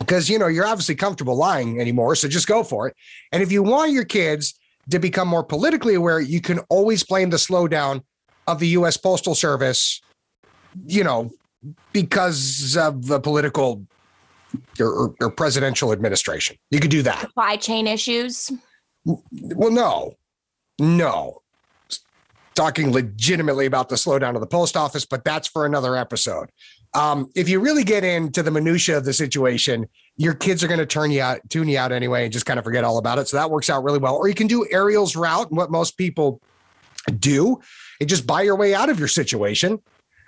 [0.00, 2.96] because you know you're obviously comfortable lying anymore so just go for it
[3.32, 4.58] and if you want your kids
[4.90, 8.02] to become more politically aware you can always blame the slowdown
[8.50, 10.00] of the us postal service
[10.86, 11.30] you know
[11.92, 13.86] because of the political
[14.80, 18.50] or, or, presidential administration you could do that Supply chain issues.
[19.04, 20.14] well no
[20.78, 21.42] no
[22.54, 26.50] talking legitimately about the slowdown of the post office but that's for another episode
[26.94, 29.86] um, if you really get into the minutia of the situation,
[30.16, 32.58] your kids are going to turn you out, tune you out anyway, and just kind
[32.58, 33.28] of forget all about it.
[33.28, 34.16] So that works out really well.
[34.16, 36.40] Or you can do Ariel's route, and what most people
[37.18, 37.60] do,
[38.00, 39.80] and just buy your way out of your situation.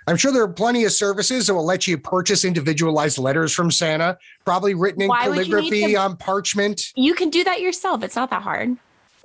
[0.05, 3.71] I'm sure there are plenty of services that will let you purchase individualized letters from
[3.71, 6.91] Santa, probably written in Why would you need calligraphy on parchment.
[6.95, 8.03] You can do that yourself.
[8.03, 8.77] It's not that hard.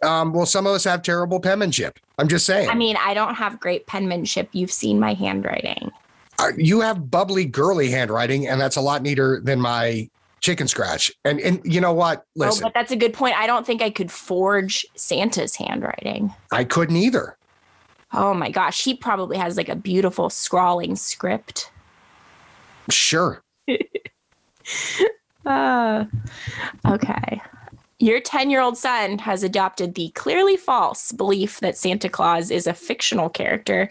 [0.04, 1.98] Um, well, some of us have terrible penmanship.
[2.18, 2.68] I'm just saying.
[2.68, 4.48] I mean, I don't have great penmanship.
[4.52, 5.90] You've seen my handwriting.
[6.38, 10.08] Uh, you have bubbly, girly handwriting, and that's a lot neater than my
[10.38, 11.10] chicken scratch.
[11.24, 12.24] And and you know what?
[12.36, 13.36] Listen, Oh, but that's a good point.
[13.36, 16.32] I don't think I could forge Santa's handwriting.
[16.52, 17.36] I couldn't either.
[18.12, 21.70] Oh my gosh, he probably has like a beautiful scrawling script.
[22.90, 23.42] Sure.
[25.44, 26.04] Uh,
[26.86, 27.40] okay.
[28.00, 32.66] Your 10 year old son has adopted the clearly false belief that Santa Claus is
[32.66, 33.88] a fictional character,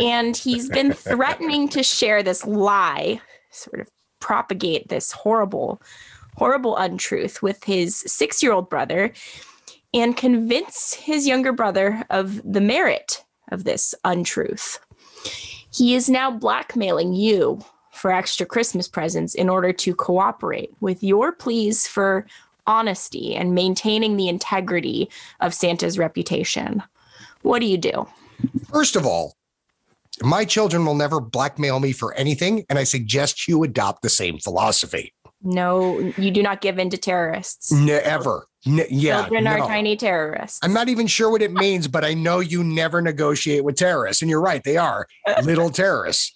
[0.00, 3.88] and he's been threatening to share this lie, sort of
[4.20, 5.82] propagate this horrible,
[6.36, 9.12] horrible untruth with his six year old brother
[9.92, 14.78] and convince his younger brother of the merit of this untruth.
[15.72, 17.60] He is now blackmailing you
[17.92, 22.26] for extra Christmas presents in order to cooperate with your pleas for
[22.66, 25.08] honesty and maintaining the integrity
[25.40, 26.82] of Santa's reputation.
[27.42, 28.06] What do you do?
[28.70, 29.34] First of all,
[30.22, 34.38] My children will never blackmail me for anything, and I suggest you adopt the same
[34.38, 35.12] philosophy.
[35.42, 37.72] No, you do not give in to terrorists.
[37.72, 38.46] Never.
[38.66, 39.22] Ne- yeah.
[39.22, 39.66] Children are no.
[39.66, 40.60] tiny terrorists.
[40.62, 44.22] I'm not even sure what it means, but I know you never negotiate with terrorists.
[44.22, 45.06] And you're right, they are
[45.42, 46.34] little terrorists.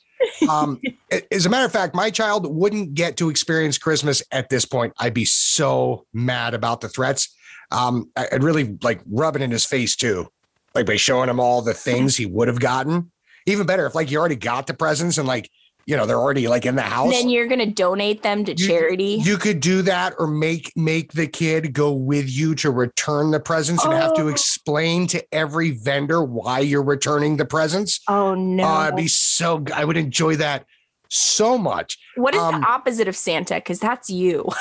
[0.49, 0.81] Um,
[1.33, 4.93] as a matter of fact, my child wouldn't get to experience Christmas at this point.
[4.99, 7.35] I'd be so mad about the threats.
[7.71, 10.29] Um, I'd really like rub it in his face too,
[10.75, 13.11] like by showing him all the things he would have gotten.
[13.47, 15.51] Even better if like you already got the presents and like,
[15.89, 17.07] you know, they're already like in the house.
[17.07, 19.19] And then you're going to donate them to You- charity.
[19.23, 23.41] You could do that or make make the kid go with you to return the
[23.41, 24.29] presents and have to Oh.
[24.29, 28.01] explain to every vendor why you're returning the presents.
[28.07, 28.65] oh, no.
[28.65, 30.67] Oh, I'd be so I would enjoy that
[31.09, 31.97] so much.
[32.17, 33.55] what is um, the opposite of Santa?
[33.55, 34.47] Because that's you.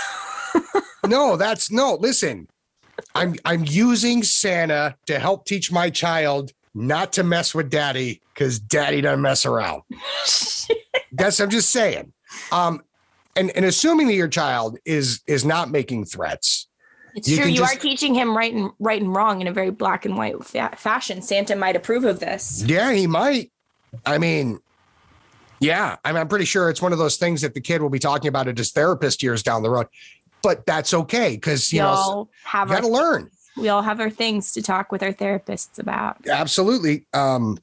[1.06, 2.48] No, that's no, listen.
[3.16, 8.60] I'm I'm using Santa to help teach my child not to mess with daddy because
[8.60, 9.84] daddy doesn't mess around.
[11.18, 12.14] That's I'm just saying.
[12.52, 12.82] Um
[13.36, 16.68] and, and assuming that your child is is not making threats,
[17.16, 17.46] It's You true.
[17.48, 20.18] You just- are teaching him right and right and wrong in a very black and
[20.18, 21.22] white fa- fashion.
[21.22, 22.64] Santa might approve of this.
[22.66, 23.52] Yeah, he might.
[24.06, 24.60] I mean,
[25.60, 27.90] yeah, I mean, I'm pretty sure it's one of those things that the kid will
[27.90, 29.88] be talking about at his therapist years down the road.
[30.44, 33.30] But that's okay because We you know all have you our got to learn.
[33.56, 36.18] we all have our things to talk with our therapists about.
[36.30, 37.06] Absolutely.
[37.14, 37.58] Um,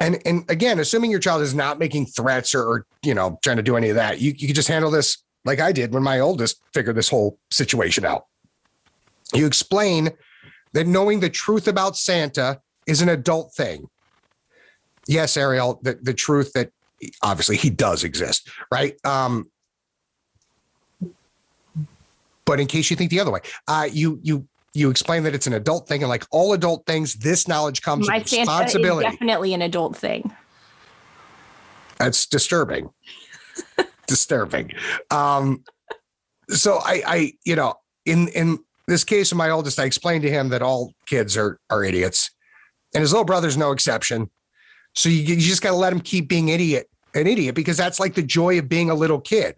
[0.00, 3.56] and and again, assuming your child is not making threats or, or you know trying
[3.56, 6.02] to do any of that, you you can just handle this like I did when
[6.02, 8.26] my oldest figured this whole situation out.
[9.32, 10.10] You explain
[10.72, 13.88] that knowing the truth about Santa is an adult thing.
[15.06, 16.70] Yes, Ariel, the, the truth that
[17.22, 18.94] obviously he does exist, right?
[19.04, 19.50] Um,
[22.44, 25.46] but in case you think the other way, uh, you you you explain that it's
[25.46, 29.08] an adult thing, and like all adult things, this knowledge comes My with responsibility.
[29.08, 30.32] definitely an adult thing.
[31.98, 32.90] That's disturbing.
[34.06, 34.72] disturbing.
[35.10, 35.62] Um,
[36.50, 38.58] so I, I, you know, in in
[38.88, 42.30] this case of my oldest, I explained to him that all kids are are idiots,
[42.94, 44.28] and his little brother's no exception.
[44.94, 48.00] So you, you just got to let him keep being idiot an idiot because that's
[48.00, 49.56] like the joy of being a little kid.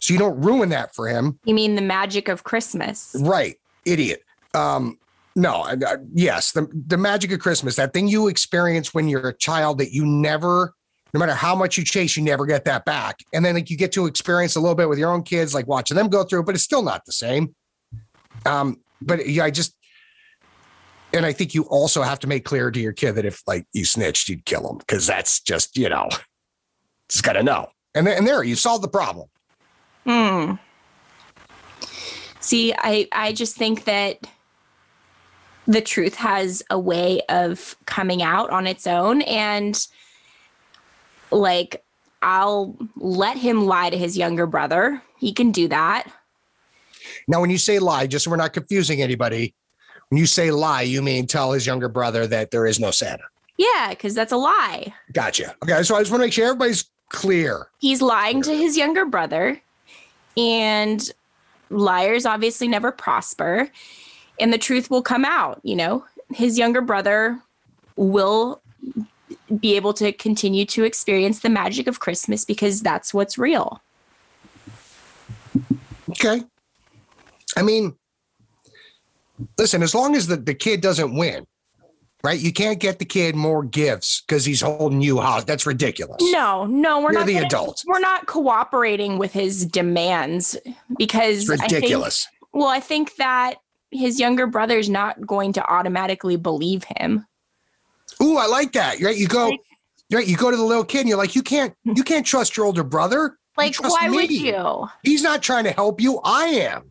[0.00, 3.16] So you don't ruin that for him, You mean the magic of Christmas?
[3.20, 3.56] right?
[3.86, 4.22] Idiot.
[4.54, 4.98] Um,
[5.36, 9.28] no, I, I- yes, the the magic of Christmas, that thing you experience when you're
[9.28, 10.74] a child that you never,
[11.14, 13.18] no matter how much you chase, you never get that back.
[13.32, 15.66] And then like you get to experience a little bit with your own kids, like
[15.66, 17.54] watching them go through, but it's still not the same.
[18.44, 19.74] Um, but yeah, I just,
[21.12, 23.66] and I think you also have to make clear to your kid that if like
[23.72, 26.08] you snitched, you'd kill him because that's just you know,
[27.08, 27.68] just gotta know.
[27.94, 29.28] And then and there you solve the problem.
[30.06, 30.54] Hmm.
[32.40, 34.18] See, I I just think that
[35.70, 39.86] the truth has a way of coming out on its own and
[41.30, 41.84] like
[42.22, 45.00] I'll let him lie to his younger brother.
[45.16, 46.08] He can do that.
[47.28, 49.54] Now, when you say lie, just so we're not confusing anybody,
[50.08, 53.22] when you say lie, you mean tell his younger brother that there is no Santa.
[53.56, 54.92] Yeah, because that's a lie.
[55.12, 55.54] Gotcha.
[55.62, 57.68] Okay, so I just want to make sure everybody's clear.
[57.78, 59.60] He's lying to his younger brother,
[60.36, 61.08] and
[61.70, 63.70] liars obviously never prosper,
[64.40, 65.60] and the truth will come out.
[65.62, 67.40] You know, his younger brother
[67.96, 68.60] will
[69.60, 73.82] be able to continue to experience the magic of Christmas because that's what's real.
[76.10, 76.42] Okay.
[77.56, 77.94] I mean,
[79.58, 81.46] listen, as long as the, the kid doesn't win,
[82.22, 82.38] right?
[82.38, 85.46] You can't get the kid more gifts because he's holding you hostage.
[85.46, 86.18] That's ridiculous.
[86.32, 87.82] No, no, we're You're not the gonna- adult.
[87.86, 90.56] We're not cooperating with his demands
[90.98, 92.26] because It's I think- ridiculous.
[92.52, 93.56] well, I think that
[93.90, 97.26] his younger brother's not going to automatically believe him.
[98.22, 99.00] Ooh, I like that.
[99.00, 99.16] Right?
[99.16, 99.56] You go,
[100.12, 100.26] right?
[100.26, 102.66] You go to the little kid and you're like, you can't, you can't trust your
[102.66, 103.38] older brother.
[103.56, 104.88] Like, why would you?
[105.02, 106.20] He's not trying to help you.
[106.24, 106.90] I am.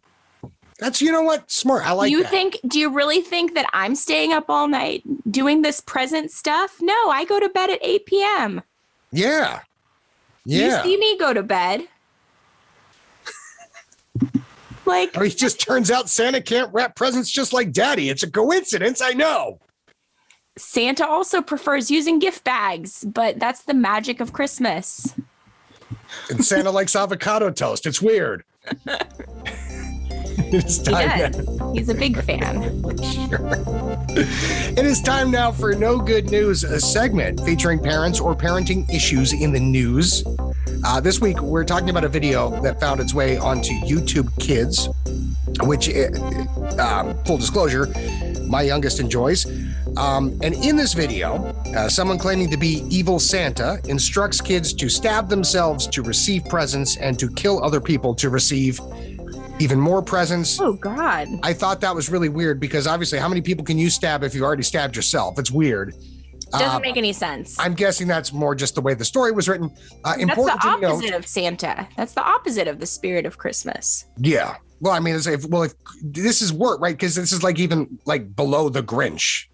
[0.80, 1.50] That's you know what?
[1.52, 1.86] Smart.
[1.86, 2.32] I like you that.
[2.32, 6.78] think do you really think that I'm staying up all night doing this present stuff?
[6.80, 8.62] No, I go to bed at 8 p.m.
[9.12, 9.62] yeah.
[10.46, 10.78] Yeah.
[10.78, 11.88] You see me go to bed.
[14.90, 18.10] Like mean, it just turns out Santa can't wrap presents just like daddy.
[18.10, 19.02] It's a coincidence.
[19.02, 19.60] I know.
[20.58, 25.16] Santa also prefers using gift bags, but that's the magic of Christmas.
[26.30, 27.86] And Santa likes avocado toast.
[27.86, 28.44] It's weird.
[30.52, 31.74] it's He time does.
[31.74, 32.82] He's a big fan.
[33.14, 33.40] sure.
[34.80, 39.34] It is time now for No Good News, a segment featuring parents or parenting issues
[39.34, 40.24] in the news.
[40.86, 44.88] Uh, this week, we're talking about a video that found its way onto YouTube Kids,
[45.64, 47.88] which, uh, um, full disclosure,
[48.48, 49.46] my youngest enjoys.
[49.98, 51.36] Um, and in this video,
[51.76, 56.96] uh, someone claiming to be evil Santa instructs kids to stab themselves to receive presents
[56.98, 58.80] and to kill other people to receive
[59.60, 60.60] even more presents.
[60.60, 61.28] Oh God.
[61.44, 64.34] I thought that was really weird because obviously, how many people can you stab if
[64.34, 65.38] you already stabbed yourself?
[65.40, 65.94] It's weird.
[66.52, 67.56] Doesn't Uh, make any sense.
[67.60, 69.70] I'm guessing that's more just the way the story was written.
[70.04, 70.92] Uh, That's important the to note.
[70.96, 71.88] opposite of Santa.
[71.96, 74.06] That's the opposite of the spirit of Christmas.
[74.18, 74.56] Yeah.
[74.80, 76.96] Well, I mean, it's if well, if this is work, right?
[76.96, 79.46] Because this is like even like below the Grinch.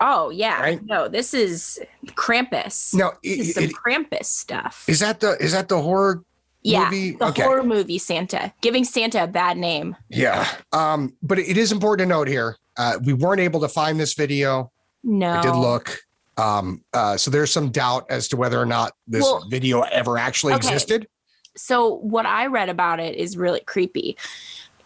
[0.00, 0.60] Oh yeah.
[0.60, 0.80] Right.
[0.84, 1.78] No, this is
[2.08, 2.92] Krampus.
[2.92, 4.84] No, this is it, some it, Krampus stuff.
[4.88, 6.22] is that the is that the horror
[6.66, 7.12] yeah, movie?
[7.12, 7.42] the Okay.
[7.42, 9.96] horror movie Santa, giving Santa a bad name.
[10.08, 10.46] Yeah.
[10.72, 12.56] Um, but it is important to note here.
[12.76, 14.70] Uh, we weren't able to find this video.
[15.02, 15.98] No, I did look.
[16.36, 20.18] Um, uh, so there's some doubt as to whether or not this Well, video ever
[20.18, 20.66] actually okay.
[20.68, 21.08] existed.
[21.56, 24.16] So what I read about it is really creepy.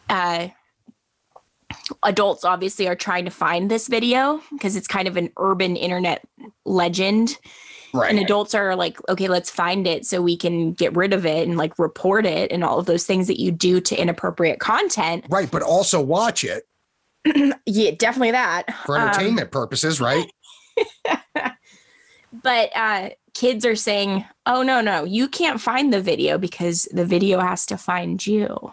[0.09, 0.49] Uh,
[2.03, 6.25] adults obviously are trying to find this video because it's kind of an urban internet
[6.65, 7.37] legend.
[7.93, 8.11] Right.
[8.11, 11.49] And adults are like, okay, let's find it so we can get rid of it
[11.49, 15.25] and like report it and all of those things that you do to inappropriate content.
[15.29, 15.51] right.
[15.51, 16.65] But also watch it
[17.67, 18.65] Yeah, definitely that.
[18.87, 20.31] for Um, entertainment purposes, right?
[22.33, 27.05] but uh, kids are saying, oh, no, no, you can't find the video because the
[27.05, 28.73] video has to find you.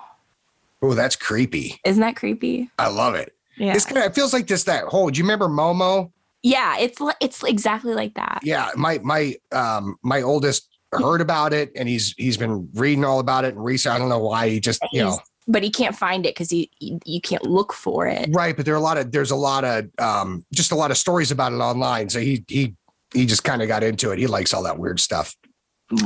[0.82, 1.80] Oh, that's creepy.
[1.84, 2.70] Isn't that creepy?
[2.78, 3.34] I love it.
[3.58, 3.74] Yeah.
[3.74, 5.10] It's kind of it feels like this that whole.
[5.10, 6.12] Do you remember Momo?
[6.44, 8.40] Yeah, it's it's exactly like that.
[8.44, 13.20] Yeah, my my um my oldest heard about it and he's he's been reading all
[13.20, 13.94] about it and research.
[13.94, 16.70] I don't know why he just you know but he can't find it because he,
[16.78, 18.30] he you can't look for it.
[18.32, 18.56] right.
[18.56, 20.98] But there are a lot of there's a lot of um just a lot of
[20.98, 22.10] stories about it online.
[22.10, 22.76] So he he
[23.14, 24.20] he just kind of got into it.
[24.20, 25.36] He likes all that weird stuff.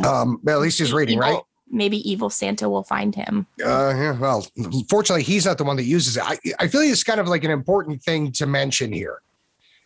[0.05, 1.41] Um, but at least he's reading, Evil- right?
[1.73, 3.47] Maybe evil Santa will find him.
[3.63, 4.45] Uh, yeah, well,
[4.89, 6.23] fortunately, he's not the one that uses it.
[6.23, 9.21] I, I feel like it's kind of like an important thing to mention here.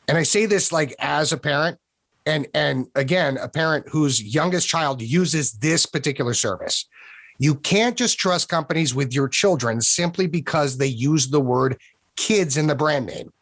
[0.08, 1.78] And I say this like as a parent,
[2.26, 6.86] and and again, a parent whose youngest child uses this particular service.
[7.38, 11.78] You can't just trust companies with your children simply because they use the word
[12.16, 13.34] kids in the brand name.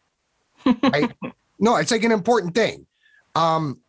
[0.82, 1.12] Right?
[1.60, 2.86] no, it's like an important thing.
[3.36, 3.80] Um,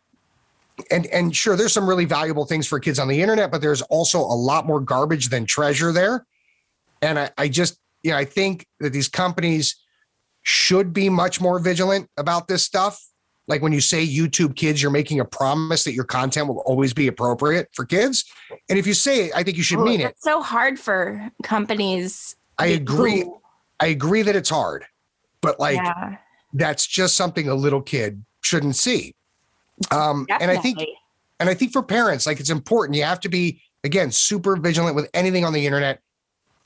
[0.90, 3.82] and and sure there's some really valuable things for kids on the internet but there's
[3.82, 6.26] also a lot more garbage than treasure there
[7.02, 9.76] and i, I just you know i think that these companies
[10.46, 13.04] should be much more vigilant about this stuff
[13.48, 16.94] like when you say youtube kids you're making a promise that your content will always
[16.94, 18.24] be appropriate for kids
[18.68, 21.28] and if you say it i think you should mean it It's so hard for
[21.42, 22.36] companies.
[22.60, 23.24] i agree
[23.80, 24.84] i agree that it's hard
[25.40, 26.16] but like yeah,
[26.52, 29.16] that's just something a little kid shouldn't see
[29.90, 30.78] um and i think.
[31.38, 32.96] And I think for parents, like it's important.
[32.96, 36.00] You have to be, again, super vigilant with anything on the internet.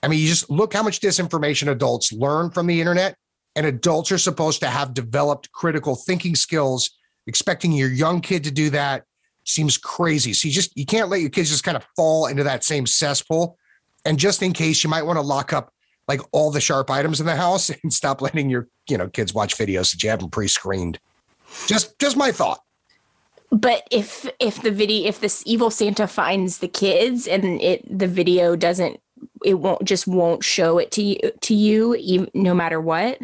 [0.00, 3.16] I mean, you just look how much disinformation adults learn from the internet,
[3.60, 6.96] and adults are supposed to have developed critical thinking skills.
[7.26, 9.04] Expecting your young kid to do that
[9.44, 10.32] seems crazy.
[10.32, 12.86] So you just you can't let your kids just kind of fall into that same
[12.86, 13.58] cesspool.
[14.06, 15.74] And just in case, you might want to lock up
[16.08, 19.34] like all the sharp items in the house and stop letting your you know kids
[19.34, 20.98] watch videos that you haven't pre-screened.
[21.66, 22.60] Just just my thought.
[23.52, 28.08] But if if the video if this evil Santa finds the kids and it the
[28.08, 29.00] video doesn't
[29.44, 33.18] it won't just won't show it to you to you no matter what.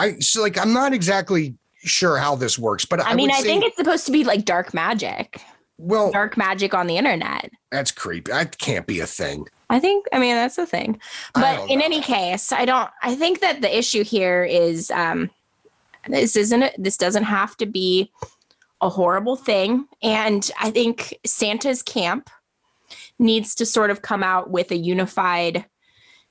[0.00, 3.40] I so like I'm not exactly sure how this works, but I, I, mean, I
[3.40, 5.42] say, think it's supposed to be like dark magic,
[5.78, 7.50] well, dark magic on the internet.
[7.70, 8.30] that's creepy.
[8.30, 9.46] That can't be a thing.
[9.68, 11.00] I think I mean that's the thing.
[11.34, 15.30] But in any case, I don't I think that the issue here is um
[16.08, 18.10] this isn't a, this doesn't have to be
[18.80, 22.30] a horrible thing and I think Santa's camp
[23.18, 25.66] needs to sort of come out with a unified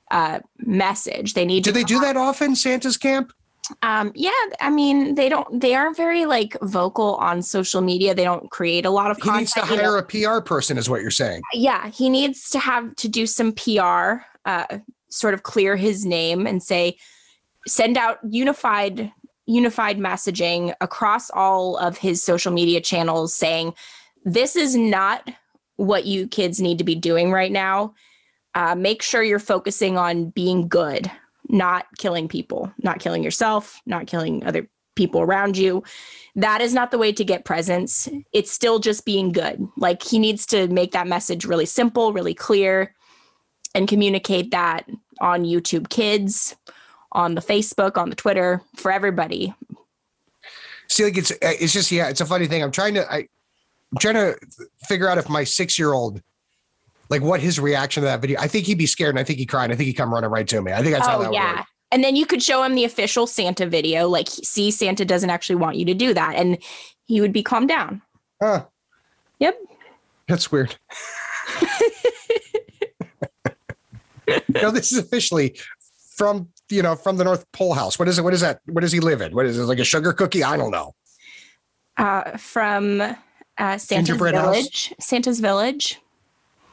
[0.09, 1.35] uh message.
[1.35, 3.31] They need Do to they come do that often, Santa's camp?
[3.83, 5.59] Um, yeah, I mean, they don't.
[5.61, 8.15] They aren't very like vocal on social media.
[8.15, 9.39] They don't create a lot of He content.
[9.41, 9.83] needs to you know.
[9.83, 11.41] hire a PR person, is what you're saying.
[11.53, 14.79] yeah, he needs to have to do some PR, uh,
[15.09, 16.97] sort of clear his name and say,
[17.67, 19.11] send out unified
[19.45, 23.73] unified messaging across all of his social media channels, saying,
[24.23, 25.27] this is not
[25.77, 27.91] what you kids need to be doing right now.
[28.53, 31.09] Uh, make sure you're focusing on being good,
[31.49, 35.83] not killing people, not killing yourself, not killing other people around you.
[36.35, 38.07] That is not the way to get presents.
[38.33, 39.65] It's still just being good.
[39.77, 42.93] Like he needs to make that message really simple, really clear,
[43.75, 44.89] and communicate that
[45.21, 46.55] on YouTube Kids,
[47.11, 49.53] on the Facebook, on the Twitter, for everybody.
[50.87, 52.63] See, like it's uh, it's just yeah, it's a funny thing.
[52.63, 53.17] I'm trying to I,
[53.91, 54.37] I'm trying to
[54.87, 56.21] figure out if my six year old,
[57.09, 58.39] like what his reaction to that video.
[58.39, 60.13] I think he'd be scared, and I think he'd cry, and I think he'd come
[60.13, 60.71] running right to me.
[60.71, 61.57] I think that's how oh that yeah.
[61.57, 61.69] works.
[61.91, 65.55] And then you could show him the official Santa video, like, see, Santa doesn't actually
[65.55, 66.35] want you to do that.
[66.35, 66.59] And
[67.05, 68.03] he would be calmed down.
[68.41, 68.65] Huh.
[69.39, 69.57] Yep.
[70.27, 70.75] That's weird.
[74.49, 75.57] no, this is officially
[76.15, 77.97] from you know from the North Pole House.
[77.97, 78.23] What is it?
[78.23, 78.59] What is that?
[78.67, 79.33] What does he live in?
[79.33, 79.63] What is it?
[79.63, 80.43] Like a sugar cookie?
[80.43, 80.93] I don't know.
[81.97, 83.01] Uh, from
[83.57, 84.31] uh, Santa's house?
[84.31, 84.93] Village.
[84.99, 85.99] Santa's Village.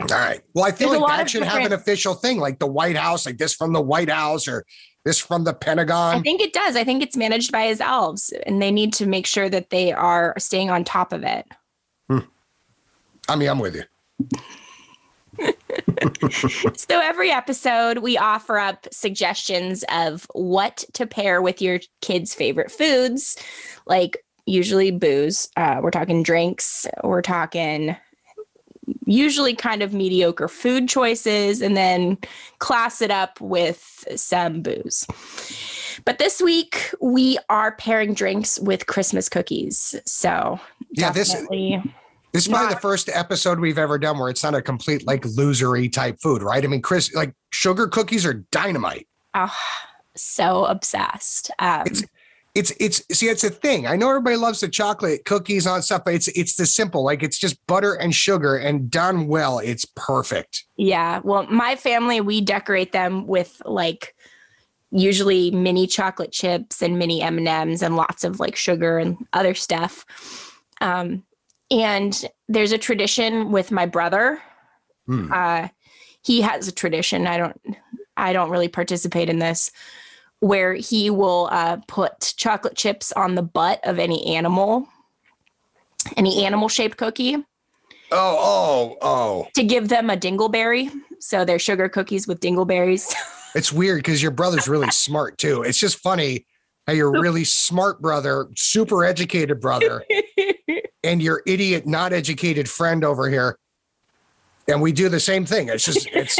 [0.01, 0.40] All right.
[0.55, 3.26] Well, I feel There's like that should have an official thing, like the White House,
[3.26, 4.64] like this from the White House or
[5.05, 6.16] this from the Pentagon.
[6.16, 6.76] I think it does.
[6.76, 9.92] I think it's managed by his elves, and they need to make sure that they
[9.92, 11.47] are staying on top of it.
[13.28, 13.84] I mean, I'm with you.
[16.76, 22.70] So every episode, we offer up suggestions of what to pair with your kids' favorite
[22.70, 23.36] foods,
[23.86, 24.16] like
[24.47, 25.49] usually booze.
[25.57, 26.86] Uh, we're talking drinks.
[27.03, 27.97] We're talking
[29.07, 32.18] usually kind of mediocre food choices, and then
[32.59, 35.07] class it up with some booze.
[36.05, 39.95] But this week, we are pairing drinks with Christmas cookies.
[40.05, 40.61] So
[40.93, 41.82] Yeah, this- definitely.
[42.32, 45.07] This is probably Not- the first episode we've ever done where it's not a complete
[45.07, 46.62] like losery type food, right?
[46.62, 49.09] I mean, Chris, like sugar cookies are dynamite.
[49.32, 49.55] Oh,
[50.14, 51.51] so obsessed.
[51.59, 52.03] Um, It's
[52.57, 53.86] it's it's see, it's a thing.
[53.86, 57.22] I know everybody loves the chocolate cookies on stuff, but it's it's the simple, like
[57.22, 59.59] it's just butter and sugar and done well.
[59.59, 60.64] It's perfect.
[60.76, 61.20] yeah.
[61.22, 64.14] Well, my family, we decorate them with like
[64.90, 70.07] usually mini chocolate chips and mini M&Ms and lots of like sugar and other stuff.
[70.80, 71.24] Um,
[71.70, 74.40] and there's a tradition with my brother.
[75.07, 75.30] Hmm.
[75.32, 75.68] Uh,
[76.22, 77.26] he has a tradition.
[77.26, 77.61] I don't,
[78.16, 79.70] I don't really participate in this
[80.47, 84.86] where he will uh, put chocolate chips on the butt of any animal,
[86.16, 87.36] any animal shaped cookie.
[88.12, 89.49] Oh, oh, oh.
[89.57, 90.90] to give them a dingleberry.
[91.18, 93.12] So they're sugar cookies with dingleberries.
[93.55, 95.62] It's weird because your brother's really smart too.
[95.62, 96.44] It's just funny
[96.86, 100.05] how your really smart brother, super educated brother,
[101.03, 103.59] and your idiot, not educated friend over here.
[104.68, 105.70] And we do the same thing.
[105.70, 106.38] It's just, it's,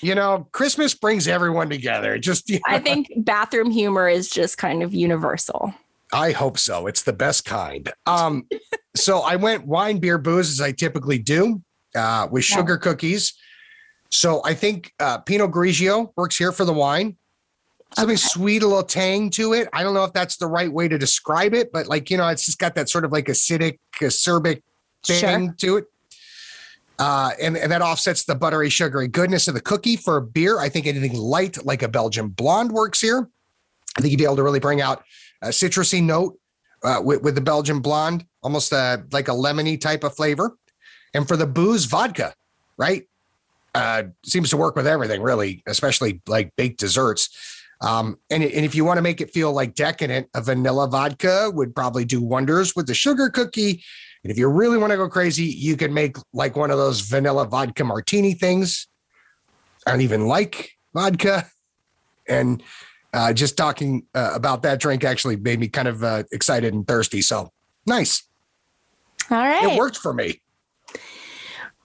[0.00, 2.18] you know, Christmas brings everyone together.
[2.18, 5.74] Just, you I think bathroom humor is just kind of universal.
[6.12, 6.86] I hope so.
[6.86, 7.92] It's the best kind.
[8.06, 8.46] Um,
[8.96, 11.62] so I went wine, beer, booze as I typically do,
[11.94, 12.56] uh, with Yeah.
[12.56, 13.34] sugar cookies.
[14.10, 17.16] So I think uh, Pinot Grigio works here for the wine.
[17.94, 18.16] Something Okay.
[18.28, 19.68] sweet, a little tang to it.
[19.72, 22.28] I don't know if that's the right way to describe it, but like you know,
[22.28, 24.62] it's just got that sort of like acidic, acerbic
[25.04, 25.54] thing Sure.
[25.58, 25.84] to it.
[26.98, 29.96] Uh, and, and that offsets the buttery, sugary goodness of the cookie.
[29.96, 33.28] For beer, I think anything light like a Belgian blonde works here.
[33.96, 35.04] I think you'd be able to really bring out
[35.42, 36.38] a citrusy note
[36.82, 40.56] uh, with, with the Belgian blonde, almost uh, like a lemony type of flavor.
[41.14, 42.34] And for the booze, vodka,
[42.76, 43.06] right?
[43.74, 47.28] Uh, seems to work with everything, really, especially like baked desserts.
[47.82, 51.50] Um, and, and if you want to make it feel like decadent, a vanilla vodka
[51.52, 53.82] would probably do wonders with the sugar cookie.
[54.26, 57.00] And if you really want to go crazy, you can make like one of those
[57.00, 58.88] vanilla vodka martini things.
[59.86, 61.46] I don't even like vodka.
[62.28, 62.60] And
[63.14, 66.84] uh, just talking uh, about that drink actually made me kind of uh, excited and
[66.84, 67.22] thirsty.
[67.22, 67.52] So
[67.86, 68.24] nice.
[69.30, 69.74] All right.
[69.74, 70.40] It worked for me.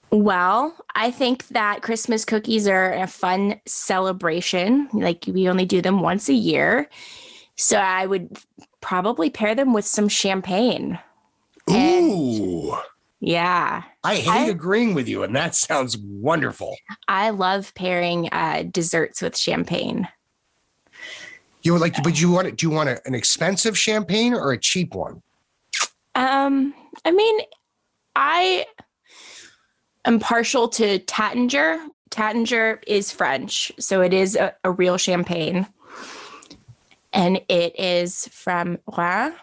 [0.10, 4.90] Well, I think that Christmas cookies are a fun celebration.
[4.94, 6.90] Like we only do them once a year.
[7.56, 8.36] So I would
[8.82, 10.98] probably pair them with some champagne.
[11.68, 12.78] And- Ooh.
[13.20, 13.84] Yeah.
[14.04, 16.76] I hate I- agreeing with you, and that sounds wonderful.
[17.08, 20.08] I love pairing uh, desserts with champagne.
[21.64, 22.58] You would like, but you want it?
[22.58, 25.22] Do you want a, an expensive champagne or a cheap one?
[26.16, 26.74] Um,
[27.06, 27.42] I mean,
[28.16, 28.66] I
[30.06, 31.86] am partial to Taittinger.
[32.10, 35.68] Taittinger is French, so it is a, a real champagne.
[37.14, 39.34] And it is from Rouen.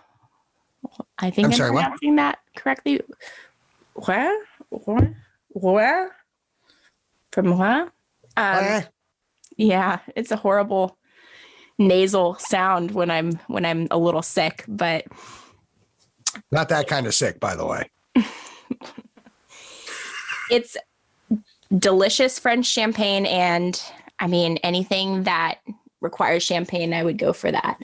[1.18, 1.82] I think I'm I'm, sorry, what?
[1.82, 3.00] pronouncing that correctly.
[3.94, 4.44] Where?
[4.70, 5.16] Rouen?
[5.54, 6.10] Rouen?
[7.32, 7.82] From where?
[7.82, 7.90] Um,
[8.36, 8.82] Eh,
[9.56, 10.96] yeah, it's a horrible
[11.78, 15.04] nasal sound when I'm when I'm a little sick, but
[16.50, 17.90] not that kind of sick, by the way.
[20.50, 20.76] it's
[21.76, 23.82] delicious French champagne, and
[24.18, 25.58] I mean anything that
[26.00, 27.78] requires champagne, I would go for that.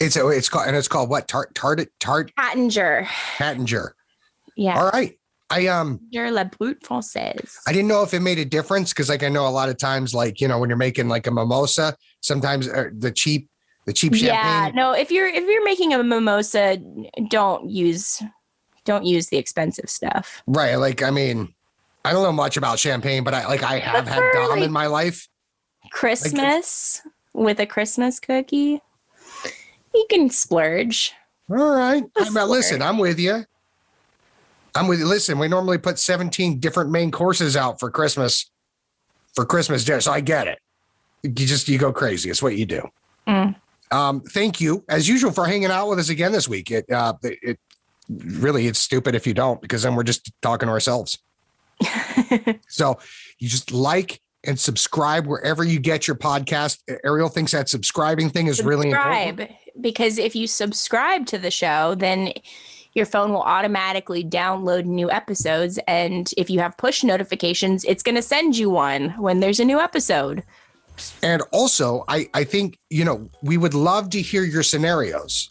[0.00, 1.28] It's a, it's called and it's called what?
[1.28, 3.90] Tart tart tart Taittinger, Hattinger.
[4.56, 5.18] yeah, All right.
[5.50, 7.56] I um Taittinger La Brute Française.
[7.66, 9.78] I didn't know if it made a difference because like I know a lot of
[9.78, 13.48] times like you know when you're making like a mimosa, sometimes uh, the cheap
[13.86, 14.34] the cheap champagne.
[14.34, 16.78] Yeah, no, if you're if you're making a mimosa,
[17.28, 18.22] don't use
[18.84, 20.42] don't use the expensive stuff.
[20.46, 20.76] Right.
[20.76, 21.54] Like I mean,
[22.04, 24.62] I don't know much about champagne, but I like I have had for, Dom like,
[24.62, 25.28] in my life.
[25.90, 28.82] Christmas, with a Christmas cookie,
[29.94, 31.12] you can splurge.
[31.50, 32.04] All right.
[32.16, 32.82] I'm, uh, listen.
[32.82, 33.44] I'm with you.
[34.74, 35.06] I'm with you.
[35.06, 38.50] Listen, we normally put 17 different main courses out for Christmas,
[39.34, 40.00] for Christmas dinner.
[40.00, 40.58] So I get it.
[41.22, 42.30] You just, you go crazy.
[42.30, 42.88] It's what you do.
[43.26, 43.56] Mm.
[43.90, 46.70] Um, thank you, as usual, for hanging out with us again this week.
[46.70, 47.58] It, uh, it, it
[48.08, 51.18] really, it's stupid if you don't, because then we're just talking to ourselves.
[52.68, 52.98] So
[53.38, 56.78] you just like and subscribe wherever you get your podcast.
[57.04, 59.50] Ariel thinks that subscribing thing is really important.
[59.80, 62.32] because if you subscribe to the show, then
[62.94, 65.78] your phone will automatically download new episodes.
[65.86, 69.64] And if you have push notifications, it's going to send you one when there's a
[69.64, 70.42] new episode.
[71.22, 75.50] And also, I, I think, you know, we would love to hear your scenarios,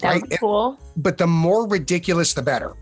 [0.00, 0.78] That Right, cool.
[0.96, 2.72] but the more ridiculous, the better.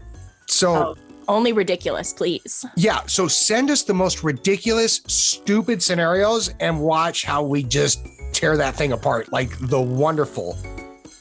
[0.46, 0.96] So, Oh.
[1.29, 2.64] Only ridiculous, please.
[2.77, 3.01] yeah.
[3.07, 8.74] So send us the most ridiculous, stupid scenarios and watch how we just tear that
[8.74, 10.59] thing apart like the wonderful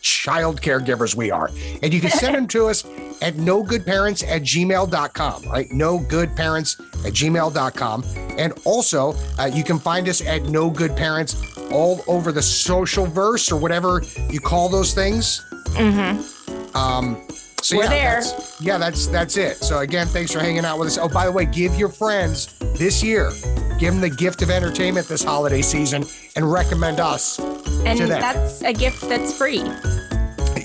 [0.02, 1.50] child caregivers we are.
[1.82, 2.86] And you can send them to us
[3.22, 5.72] at no good parents at gmail.com, right?
[5.72, 8.04] No good parents at gmail.com.
[8.38, 11.36] And also, uh, you can find us at no good parents
[11.72, 15.44] all over the social verse or whatever you call those things.
[15.70, 16.78] Mm-hmm.
[16.78, 17.26] Um,
[17.66, 18.22] so We're yeah, there.
[18.22, 19.58] That's, yeah, that's that's it.
[19.64, 20.98] So again, thanks for hanging out with us.
[20.98, 23.32] Oh, by the way, give your friends this year,
[23.80, 26.06] give them the gift of entertainment this holiday season,
[26.36, 27.40] and recommend us.
[27.40, 28.22] And To them.
[28.22, 29.64] that's a gift that's free.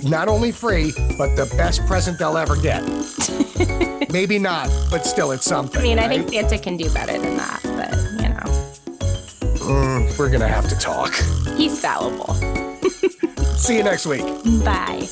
[0.02, 2.82] Not only free, but the best present they'll ever get.
[4.10, 5.80] Maybe not, but still, it's something.
[5.80, 8.36] I mean, I think Santa can do better than that, but you know,
[9.70, 11.12] Mm, we're gonna have to talk.
[11.56, 12.34] he's fallible.
[13.56, 14.24] See you next week.
[14.64, 15.06] Bye.